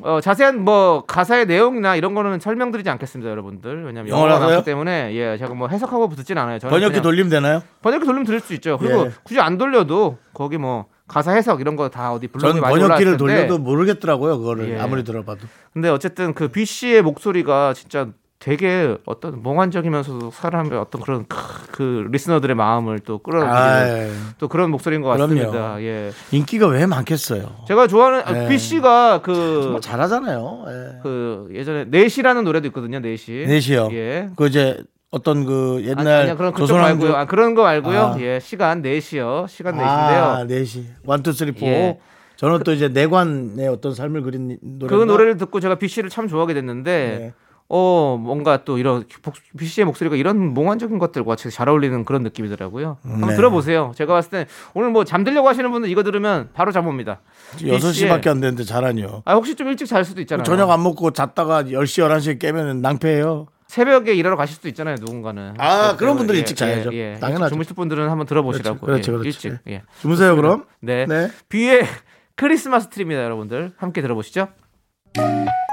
[0.00, 3.84] 어, 자세한 뭐 가사의 내용이나 이런 거는 설명드리지 않겠습니다, 여러분들.
[3.84, 4.40] 왜냐면 영어가?
[4.40, 6.58] 많기 때문에 예, 제가 뭐 해석하고 듣진 않아요.
[6.58, 7.62] 번역기 돌리면 되나요?
[7.82, 8.76] 번역기 돌리면 들을 수 있죠.
[8.78, 9.10] 그리고 예.
[9.22, 13.16] 굳이 안 돌려도 거기 뭐 가사 해석 이런 거 다 어디 블로그에 전 많이 번역기를
[13.18, 14.38] 돌려도 모르겠더라고요.
[14.38, 14.80] 그거를 예.
[14.80, 15.46] 아무리 들어봐도.
[15.72, 22.06] 근데 어쨌든 그 B 씨의 목소리가 진짜 되게 어떤 몽환적이면서도 사람의 어떤 그런 크- 그
[22.10, 25.34] 리스너들의 마음을 또 끌어올리는 아, 또 그런 목소리인 것 그럼요.
[25.34, 25.80] 같습니다.
[25.82, 26.10] 예.
[26.30, 27.64] 인기가 왜 많겠어요?
[27.66, 28.48] 제가 좋아하는 아, 네.
[28.48, 30.64] B 씨가 그 잘하잖아요.
[30.68, 30.98] 예.
[31.02, 32.98] 그 예전에 내시라는 노래도 있거든요.
[33.00, 33.44] 내시.
[33.48, 33.88] 넷이요.
[33.92, 34.28] 예.
[34.36, 37.16] 그 이제 어떤 그 옛날 아니야 그런 조선왕조 말고요.
[37.16, 37.98] 아, 그런 거 말고요.
[37.98, 38.20] 아.
[38.20, 39.48] 예, 시간 4시요.
[39.48, 39.84] 시간 4시인데요.
[39.86, 40.76] 아, 4시.
[40.80, 40.84] 1,
[41.26, 41.66] 2, 3, 4.
[41.66, 41.98] 예.
[42.36, 44.94] 저는 또 이제 내관의 어떤 삶을 그린 노래.
[44.94, 47.32] 그 노래를 듣고 제가 B 씨를 참 좋아하게 됐는데 네.
[47.76, 49.02] 어 뭔가 또 이런
[49.58, 52.98] B 씨의 목소리가 이런 몽환적인 것들과 잘 어울리는 그런 느낌이더라고요.
[53.02, 53.34] 한번 네.
[53.34, 53.90] 들어보세요.
[53.96, 57.20] 제가 봤을 때 오늘 뭐 잠들려고 하시는 분들 이거 들으면 바로 잠 옵니다.
[57.56, 59.22] 6시밖에 안 되는데 잘하뇨.
[59.24, 60.44] 아 혹시 좀 일찍 잘 수도 있잖아요.
[60.44, 63.48] 저녁 안 먹고 잤다가 10시, 11시에 깨면 낭패예요.
[63.66, 64.94] 새벽에 일하러 가실 수도 있잖아요.
[65.00, 65.54] 누군가는.
[65.58, 66.92] 아, 그런 분들은 예, 일찍 자야죠.
[66.92, 67.18] 예, 예.
[67.18, 67.54] 당연하죠.
[67.54, 68.86] 주무실 분들은 한번 들어보시라고.
[68.86, 69.26] 그렇죠, 예, 그렇죠.
[69.26, 69.58] 일찍.
[69.66, 69.82] 예.
[70.00, 70.66] 주무세요, 그럼.
[70.80, 71.06] 네.
[71.06, 71.28] 네.
[71.48, 71.82] 비의
[72.36, 73.72] 크리스마스 트리입니다, 여러분들.
[73.76, 74.46] 함께 들어보시죠.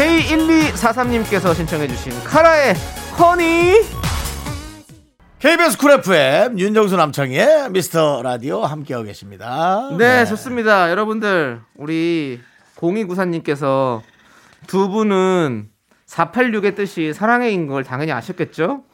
[0.00, 2.74] K1243님께서 신청해주신 카라의
[3.18, 3.74] Honey.
[5.38, 9.90] KBS Cool FM 윤정수 남창희의 미스터 라디오 함께하고 계십니다.
[9.98, 10.90] 네, 좋습니다.
[10.90, 12.40] 여러분들, 우리
[12.76, 14.00] 0294님께서
[14.66, 15.68] 두 분은
[16.06, 18.84] 486의 뜻이 사랑해인 걸 당연히 아셨겠죠?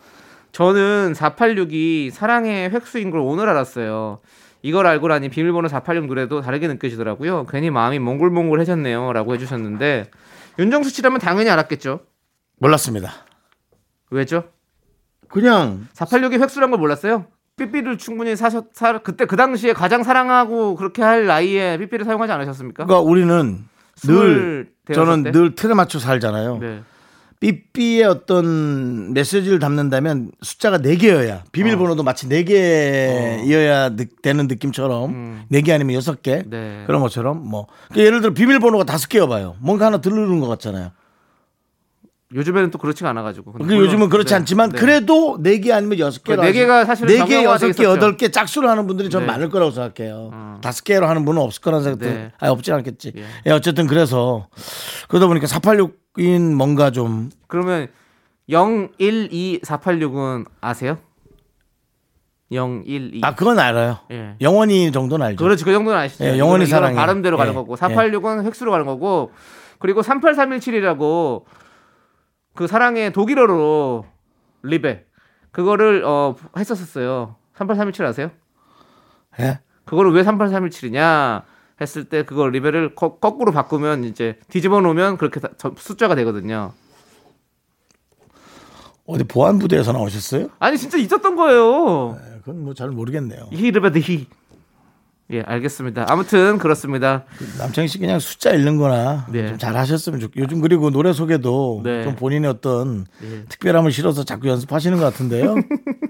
[0.51, 4.19] 저는 486이 사랑의 획수인 걸 오늘 알았어요.
[4.63, 7.47] 이걸 알고 나니 비밀번호 486 노래도 다르게 느껴지더라고요.
[7.47, 9.13] 괜히 마음이 몽글몽글해졌네요.
[9.13, 10.11] 라고 해주셨는데,
[10.59, 12.01] 윤정수 씨라면 당연히 알았겠죠?
[12.59, 13.13] 몰랐습니다.
[14.11, 14.45] 왜죠?
[15.29, 17.27] 그냥 486이 획수란 걸 몰랐어요?
[17.57, 22.85] 삐삐를 충분히 사셨, 사, 그때 그 당시에 가장 사랑하고 그렇게 할 나이에 삐삐를 사용하지 않으셨습니까?
[22.85, 23.65] 그러니까 우리는
[24.05, 25.33] 늘 저는 때?
[25.33, 26.59] 늘 틀에 맞춰 살잖아요.
[26.59, 26.83] 네.
[27.41, 36.51] 삐삐의 어떤 메시지를 담는다면 숫자가 4개여야 비밀번호도 마치 4개여야 되는 느낌처럼 네개 아니면 6개 음.
[36.51, 36.85] 네.
[36.87, 39.57] 그런 것처럼 뭐 그러니까 예를 들어 비밀번호가 5개여 봐요.
[39.61, 40.91] 뭔가 하나 들르는 것 같잖아요.
[42.35, 43.53] 요즘에는 또 그렇지가 않아가지고.
[43.53, 44.35] 근데 그 물론- 요즘은 그렇지 네.
[44.37, 44.79] 않지만 네.
[44.81, 46.41] 그래도 4개 아니면 6개.
[46.41, 48.17] 네 개가 사실은 4개, 정형화돼 6개, 있었죠.
[48.17, 49.27] 8개 짝수로 하는 분들이 전 네.
[49.29, 50.31] 많을 거라고 생각해요.
[50.33, 50.59] 어.
[50.61, 52.33] 다섯 개로 하는 분은 없을 거라는 생각도 네.
[52.39, 53.13] 아니 없진 않겠지.
[53.17, 53.25] 예.
[53.47, 54.49] 예, 어쨌든 그래서
[55.09, 57.87] 그러다 보니까 486인 뭔가 좀 그러면
[58.51, 60.99] 012486은 아세요?
[62.51, 63.21] 012.
[63.23, 63.99] 아, 그건 알아요.
[64.13, 64.35] 예.
[64.41, 65.45] 영원히 정도는 알죠.
[65.45, 66.25] 그렇지 그 정도는 아시죠?
[66.25, 66.95] 예, 영원히 사랑해.
[66.97, 67.77] 발음대로 가는 예, 거고 예.
[67.77, 69.33] 486은 획수로 가는 거고
[69.79, 71.43] 그리고 38317이라고
[72.57, 74.05] 그 사랑의 독일어로
[74.63, 75.05] 리베
[75.53, 77.37] 그거를 어 했었었어요.
[77.55, 78.31] 38317 아세요?
[79.41, 79.61] 예?
[79.85, 81.43] 그거를 왜 38317이냐
[81.81, 86.73] 했을 때 그걸 리벨을 거, 꾸로 바꾸면 이제 뒤집어 놓으면 그렇게 다- 저- 숫자가 되거든요.
[89.07, 90.49] 어디 보안 부대에서 나오셨어요?
[90.59, 92.19] 아니 진짜 있었던 거예요.
[92.19, 93.49] 예, 그건 뭐 잘 모르겠네요.
[93.53, 94.27] 히르베드 히.
[95.33, 96.07] 예, 알겠습니다.
[96.09, 97.25] 아무튼 그렇습니다.
[97.59, 99.49] 남창희 씨 그냥 숫자 읽는 거나 네.
[99.49, 102.05] 좀 잘하셨으면 좋겠 요즘 그리고 노래 소개도 네.
[102.05, 103.07] 좀 본인의 어떤
[103.49, 105.57] 특별함을 실어서 자꾸 연습하시는 것 같은데요.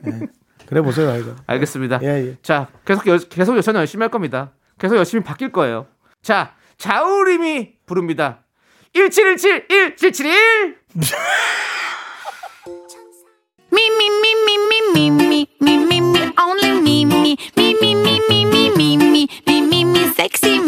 [0.06, 0.20] 예.
[0.66, 1.36] 그래 보세요, 아이가.
[1.46, 2.00] 알겠습니다.
[2.02, 2.36] 예, 예.
[2.42, 4.50] 자, 계속 여, 계속 저는 열심히 할 겁니다.
[4.78, 5.86] 계속 열심히 바뀔 거예요.
[6.22, 8.44] 자, 자우림이 부릅니다.
[8.92, 10.76] 1717 1771
[13.72, 17.04] Me, me, me, me, me, me, me, me, me, me, only me,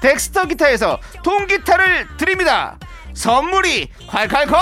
[0.00, 2.78] 덱스터 기타에서 통기타를 드립니다
[3.14, 4.56] 선물이 콸콸콸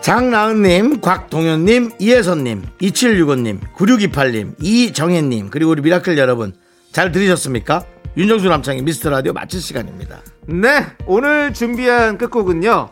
[0.00, 6.52] 장나은님, 곽동현님, 이혜선님, 2765님, 9628님, 이정혜님, 그리고 우리 미라클 여러분,
[6.92, 7.86] 잘 들으셨습니까?
[8.14, 10.20] 윤정수 남창희의 미스터 라디오 마칠 시간입니다.
[10.46, 12.90] 네 오늘 준비한 끝곡은요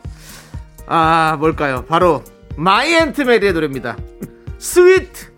[0.87, 1.85] 아 뭘까요?
[1.89, 2.23] 바로
[2.57, 3.97] 마이 앤트 메리의 노래입니다.
[4.59, 5.33] Sweet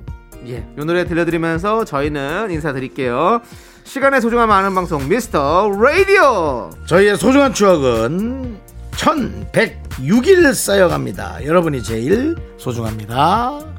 [0.47, 3.41] 예, 이 노래 들려드리면서 저희는 인사드릴게요.
[3.85, 6.71] 시간의 소중함 아는 방송 미스터 라디오.
[6.87, 8.59] 저희의 소중한 추억은
[8.93, 11.45] 1106일 쌓여갑니다.
[11.45, 13.74] 여러분이 제일 소중합니다.